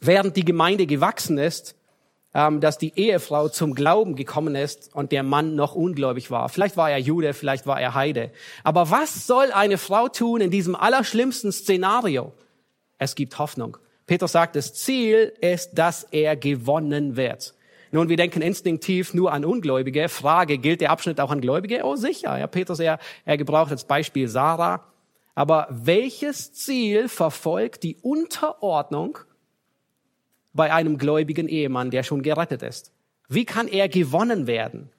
[0.00, 1.76] während die Gemeinde gewachsen ist,
[2.34, 6.48] ähm, dass die Ehefrau zum Glauben gekommen ist und der Mann noch ungläubig war.
[6.48, 8.32] Vielleicht war er Jude, vielleicht war er Heide.
[8.64, 12.32] Aber was soll eine Frau tun in diesem allerschlimmsten Szenario?
[12.98, 13.76] Es gibt Hoffnung.
[14.08, 17.54] Petrus sagt, das Ziel ist, dass er gewonnen wird.
[17.94, 20.08] Nun, wir denken instinktiv nur an Ungläubige.
[20.08, 21.84] Frage, gilt der Abschnitt auch an Gläubige?
[21.84, 22.36] Oh, sicher.
[22.36, 24.84] Ja, Petrus, er, er gebraucht als Beispiel Sarah.
[25.36, 29.18] Aber welches Ziel verfolgt die Unterordnung
[30.52, 32.92] bei einem gläubigen Ehemann, der schon gerettet ist?
[33.28, 34.90] Wie kann er gewonnen werden?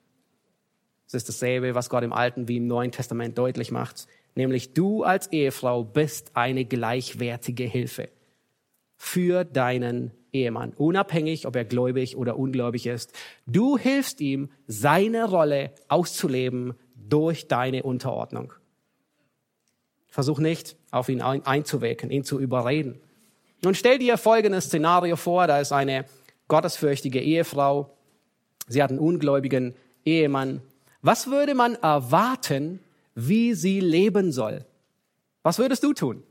[1.05, 4.07] Es ist dasselbe, was Gott im Alten wie im Neuen Testament deutlich macht.
[4.35, 8.07] Nämlich du als Ehefrau bist eine gleichwertige Hilfe
[8.95, 13.13] für deinen Ehemann, unabhängig, ob er gläubig oder ungläubig ist.
[13.47, 18.53] Du hilfst ihm, seine Rolle auszuleben durch deine Unterordnung.
[20.07, 22.99] Versuch nicht, auf ihn einzuwirken, ihn zu überreden.
[23.63, 26.05] Nun stell dir folgendes Szenario vor, da ist eine
[26.47, 27.91] gottesfürchtige Ehefrau,
[28.67, 30.61] sie hat einen ungläubigen Ehemann.
[31.01, 32.79] Was würde man erwarten,
[33.15, 34.65] wie sie leben soll?
[35.43, 36.23] Was würdest du tun?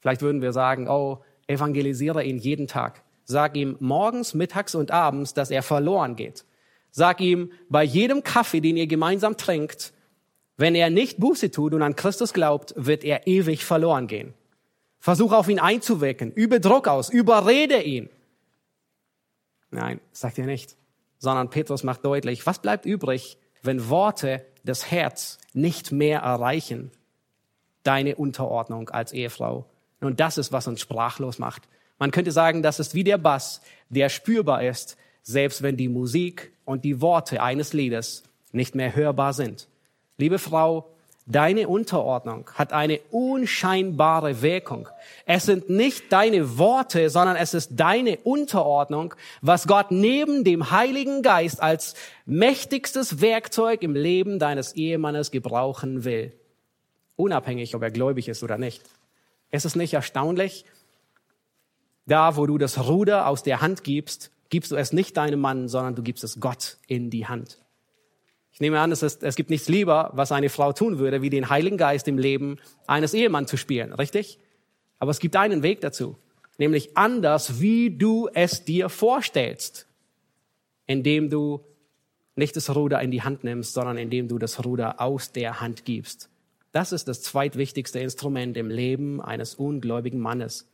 [0.00, 3.02] Vielleicht würden wir sagen, oh, evangelisiere ihn jeden Tag.
[3.24, 6.44] Sag ihm morgens, mittags und abends, dass er verloren geht.
[6.90, 9.92] Sag ihm bei jedem Kaffee, den ihr gemeinsam trinkt,
[10.56, 14.34] wenn er nicht Buße tut und an Christus glaubt, wird er ewig verloren gehen.
[15.00, 18.08] Versuch auf ihn einzuwirken, übe Druck aus, überrede ihn.
[19.70, 20.76] Nein, sagt er nicht,
[21.18, 26.92] sondern Petrus macht deutlich, was bleibt übrig, wenn Worte das Herz nicht mehr erreichen?
[27.82, 29.66] Deine Unterordnung als Ehefrau
[30.04, 31.62] und das ist, was uns sprachlos macht.
[31.98, 36.52] Man könnte sagen, das ist wie der Bass, der spürbar ist, selbst wenn die Musik
[36.64, 39.68] und die Worte eines Liedes nicht mehr hörbar sind.
[40.16, 40.90] Liebe Frau,
[41.26, 44.88] deine Unterordnung hat eine unscheinbare Wirkung.
[45.24, 51.22] Es sind nicht deine Worte, sondern es ist deine Unterordnung, was Gott neben dem Heiligen
[51.22, 51.94] Geist als
[52.26, 56.32] mächtigstes Werkzeug im Leben deines Ehemannes gebrauchen will.
[57.16, 58.82] Unabhängig, ob er gläubig ist oder nicht.
[59.54, 60.64] Ist es nicht erstaunlich?
[62.06, 65.68] Da, wo du das Ruder aus der Hand gibst, gibst du es nicht deinem Mann,
[65.68, 67.64] sondern du gibst es Gott in die Hand.
[68.50, 71.30] Ich nehme an, es, ist, es gibt nichts lieber, was eine Frau tun würde, wie
[71.30, 74.40] den Heiligen Geist im Leben eines Ehemanns zu spielen, richtig?
[74.98, 76.16] Aber es gibt einen Weg dazu,
[76.58, 79.86] nämlich anders, wie du es dir vorstellst,
[80.88, 81.64] indem du
[82.34, 85.84] nicht das Ruder in die Hand nimmst, sondern indem du das Ruder aus der Hand
[85.84, 86.28] gibst.
[86.74, 90.68] Das ist das zweitwichtigste Instrument im Leben eines ungläubigen Mannes.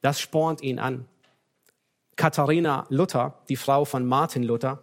[0.00, 1.04] Das spornt ihn an.
[2.16, 4.82] Katharina Luther, die Frau von Martin Luther,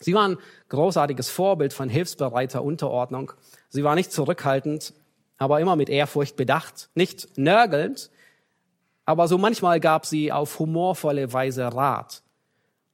[0.00, 0.38] sie war ein
[0.70, 3.30] großartiges Vorbild von hilfsbereiter Unterordnung.
[3.68, 4.92] Sie war nicht zurückhaltend,
[5.38, 8.10] aber immer mit Ehrfurcht bedacht, nicht nörgelnd,
[9.04, 12.24] aber so manchmal gab sie auf humorvolle Weise Rat.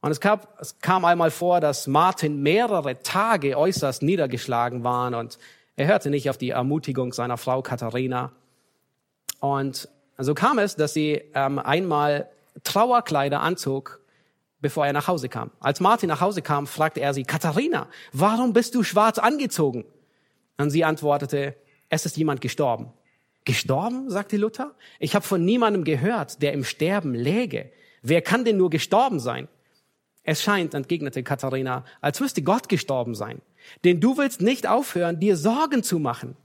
[0.02, 5.38] Und es, gab, es kam einmal vor, dass Martin mehrere Tage äußerst niedergeschlagen waren und
[5.82, 8.30] er hörte nicht auf die Ermutigung seiner Frau Katharina.
[9.40, 12.28] Und so kam es, dass sie ähm, einmal
[12.62, 14.00] Trauerkleider anzog,
[14.60, 15.50] bevor er nach Hause kam.
[15.58, 19.84] Als Martin nach Hause kam, fragte er sie, Katharina, warum bist du schwarz angezogen?
[20.56, 21.56] Und sie antwortete,
[21.88, 22.92] es ist jemand gestorben.
[23.44, 24.76] Gestorben, sagte Luther?
[25.00, 27.72] Ich habe von niemandem gehört, der im Sterben läge.
[28.02, 29.48] Wer kann denn nur gestorben sein?
[30.24, 33.40] Es scheint, entgegnete Katharina, als müsste Gott gestorben sein.
[33.84, 36.36] Denn du willst nicht aufhören, dir Sorgen zu machen.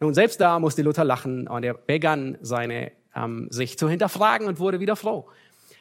[0.00, 4.60] Nun, selbst da musste Luther lachen und er begann seine, ähm, sich zu hinterfragen und
[4.60, 5.28] wurde wieder froh.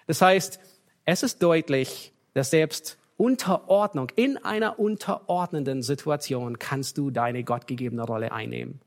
[0.07, 0.59] Das heißt,
[1.05, 8.31] es ist deutlich, dass selbst Unterordnung, in einer unterordnenden Situation kannst du deine gottgegebene Rolle
[8.31, 8.79] einnehmen.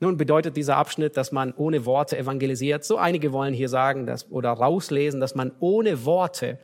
[0.00, 2.84] Nun bedeutet dieser Abschnitt, dass man ohne Worte evangelisiert.
[2.84, 6.58] So einige wollen hier sagen dass, oder rauslesen, dass man ohne Worte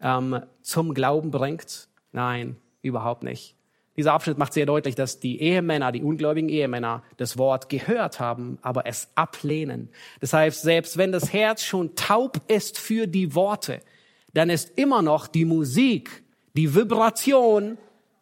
[0.00, 1.88] ähm, zum Glauben bringt.
[2.12, 3.56] Nein, überhaupt nicht.
[3.96, 8.58] Dieser Abschnitt macht sehr deutlich, dass die Ehemänner, die ungläubigen Ehemänner, das Wort gehört haben,
[8.60, 9.88] aber es ablehnen.
[10.20, 13.80] Das heißt, selbst wenn das Herz schon taub ist für die Worte,
[14.34, 16.24] dann ist immer noch die Musik,
[16.54, 17.78] die Vibration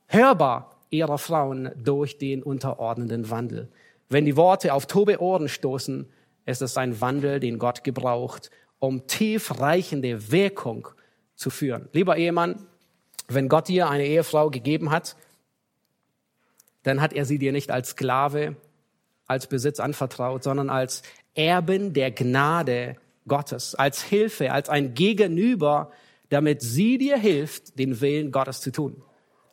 [0.06, 3.68] hörbar ihrer Frauen durch den unterordnenden Wandel.
[4.08, 6.06] Wenn die Worte auf tobe Ohren stoßen,
[6.46, 10.88] ist es ein Wandel, den Gott gebraucht, um tiefreichende Wirkung
[11.36, 11.88] zu führen.
[11.92, 12.66] Lieber Ehemann,
[13.28, 15.16] wenn Gott dir eine Ehefrau gegeben hat,
[16.82, 18.56] dann hat er sie dir nicht als Sklave,
[19.26, 21.02] als Besitz anvertraut, sondern als
[21.34, 25.90] Erben der Gnade Gottes, als Hilfe, als ein Gegenüber,
[26.28, 29.02] damit sie dir hilft, den Willen Gottes zu tun.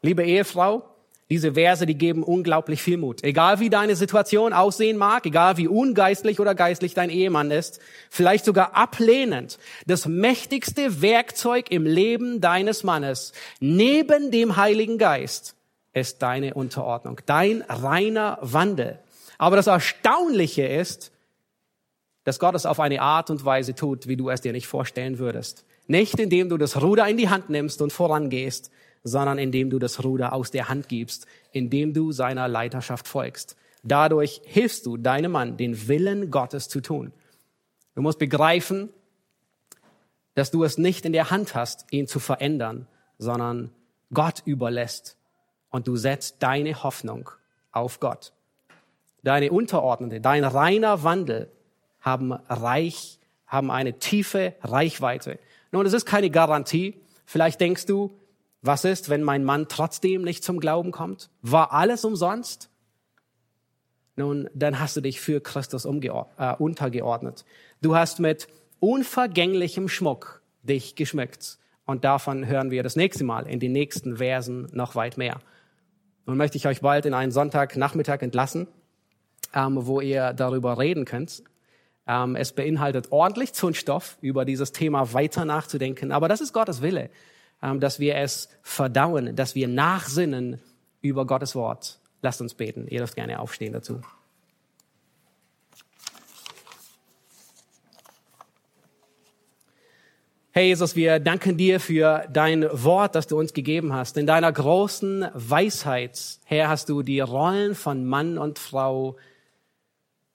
[0.01, 0.83] Liebe Ehefrau,
[1.31, 3.23] diese Verse, die geben unglaublich viel Mut.
[3.23, 7.79] Egal wie deine Situation aussehen mag, egal wie ungeistlich oder geistlich dein Ehemann ist,
[8.09, 9.57] vielleicht sogar ablehnend,
[9.87, 15.55] das mächtigste Werkzeug im Leben deines Mannes neben dem Heiligen Geist
[15.93, 18.99] ist deine Unterordnung, dein reiner Wandel.
[19.37, 21.13] Aber das Erstaunliche ist,
[22.25, 25.17] dass Gott es auf eine Art und Weise tut, wie du es dir nicht vorstellen
[25.17, 25.63] würdest.
[25.87, 28.69] Nicht indem du das Ruder in die Hand nimmst und vorangehst,
[29.03, 33.55] sondern indem du das Ruder aus der Hand gibst, indem du seiner Leiterschaft folgst.
[33.83, 37.11] Dadurch hilfst du deinem Mann, den Willen Gottes zu tun.
[37.95, 38.89] Du musst begreifen,
[40.35, 42.87] dass du es nicht in der Hand hast, ihn zu verändern,
[43.17, 43.71] sondern
[44.13, 45.17] Gott überlässt
[45.69, 47.29] und du setzt deine Hoffnung
[47.71, 48.33] auf Gott.
[49.23, 51.51] Deine Unterordnete, dein reiner Wandel
[51.99, 55.39] haben reich, haben eine tiefe Reichweite.
[55.71, 56.99] Nun, es ist keine Garantie.
[57.25, 58.17] Vielleicht denkst du,
[58.61, 61.29] was ist, wenn mein Mann trotzdem nicht zum Glauben kommt?
[61.41, 62.69] War alles umsonst?
[64.15, 67.45] Nun, dann hast du dich für Christus äh, untergeordnet.
[67.81, 68.47] Du hast mit
[68.79, 71.57] unvergänglichem Schmuck dich geschmückt.
[71.85, 75.39] Und davon hören wir das nächste Mal in den nächsten Versen noch weit mehr.
[76.25, 78.67] Nun möchte ich euch bald in einen Sonntagnachmittag entlassen,
[79.55, 81.43] ähm, wo ihr darüber reden könnt.
[82.07, 86.11] Ähm, es beinhaltet ordentlich Zündstoff, über dieses Thema weiter nachzudenken.
[86.11, 87.09] Aber das ist Gottes Wille,
[87.61, 90.59] dass wir es verdauen, dass wir nachsinnen
[91.01, 91.99] über Gottes Wort.
[92.21, 92.87] Lasst uns beten.
[92.87, 94.01] Ihr dürft gerne aufstehen dazu.
[100.53, 104.17] Hey Jesus, wir danken dir für dein Wort, das du uns gegeben hast.
[104.17, 109.15] In deiner großen Weisheit, Herr, hast du die Rollen von Mann und Frau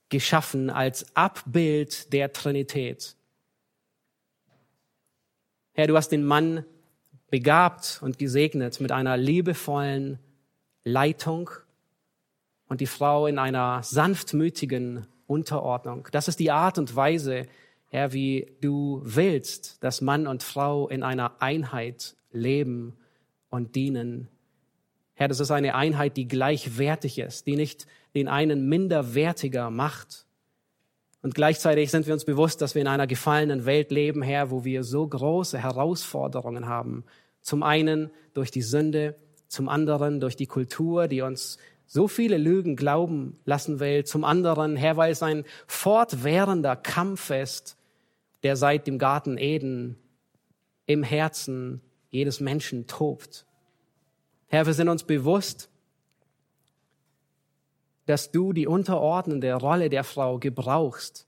[0.09, 3.15] geschaffen als Abbild der Trinität.
[5.75, 6.65] Herr, du hast den Mann
[7.31, 10.19] begabt und gesegnet mit einer liebevollen
[10.85, 11.51] Leitung
[12.69, 16.09] und die Frau in einer sanftmütigen Unterordnung.
[16.13, 17.47] Das ist die Art und Weise,
[17.89, 22.97] Herr, wie du willst, dass Mann und Frau in einer Einheit leben
[23.49, 24.29] und dienen.
[25.15, 30.26] Herr, das ist eine Einheit, die gleichwertig ist, die nicht den einen minderwertiger macht.
[31.23, 34.65] Und gleichzeitig sind wir uns bewusst, dass wir in einer gefallenen Welt leben, Herr, wo
[34.65, 37.05] wir so große Herausforderungen haben.
[37.41, 39.17] Zum einen durch die Sünde,
[39.49, 44.05] zum anderen durch die Kultur, die uns so viele Lügen glauben lassen will.
[44.05, 47.77] Zum anderen, Herr, weil es ein fortwährender Kampf ist,
[48.43, 49.97] der seit dem Garten Eden
[50.87, 53.47] im Herzen jedes Menschen tobt.
[54.49, 55.71] Herr, wir sind uns bewusst,
[58.07, 61.27] dass du die unterordnende Rolle der Frau gebrauchst,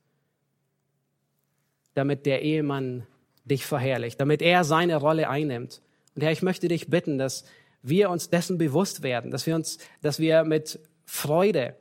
[1.94, 3.06] damit der Ehemann
[3.44, 5.82] dich verherrlicht, damit er seine Rolle einnimmt.
[6.14, 7.44] Und Herr, ich möchte dich bitten, dass
[7.82, 11.76] wir uns dessen bewusst werden, dass wir uns, dass wir mit Freude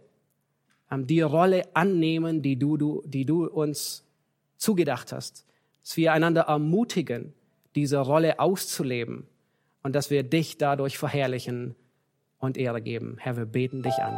[0.91, 4.03] ähm, die Rolle annehmen, die du, du, die du uns
[4.57, 5.45] zugedacht hast.
[5.83, 7.33] Dass wir einander ermutigen,
[7.75, 9.27] diese Rolle auszuleben
[9.83, 11.75] und dass wir dich dadurch verherrlichen
[12.39, 13.17] und Ehre geben.
[13.19, 14.17] Herr, wir beten dich an.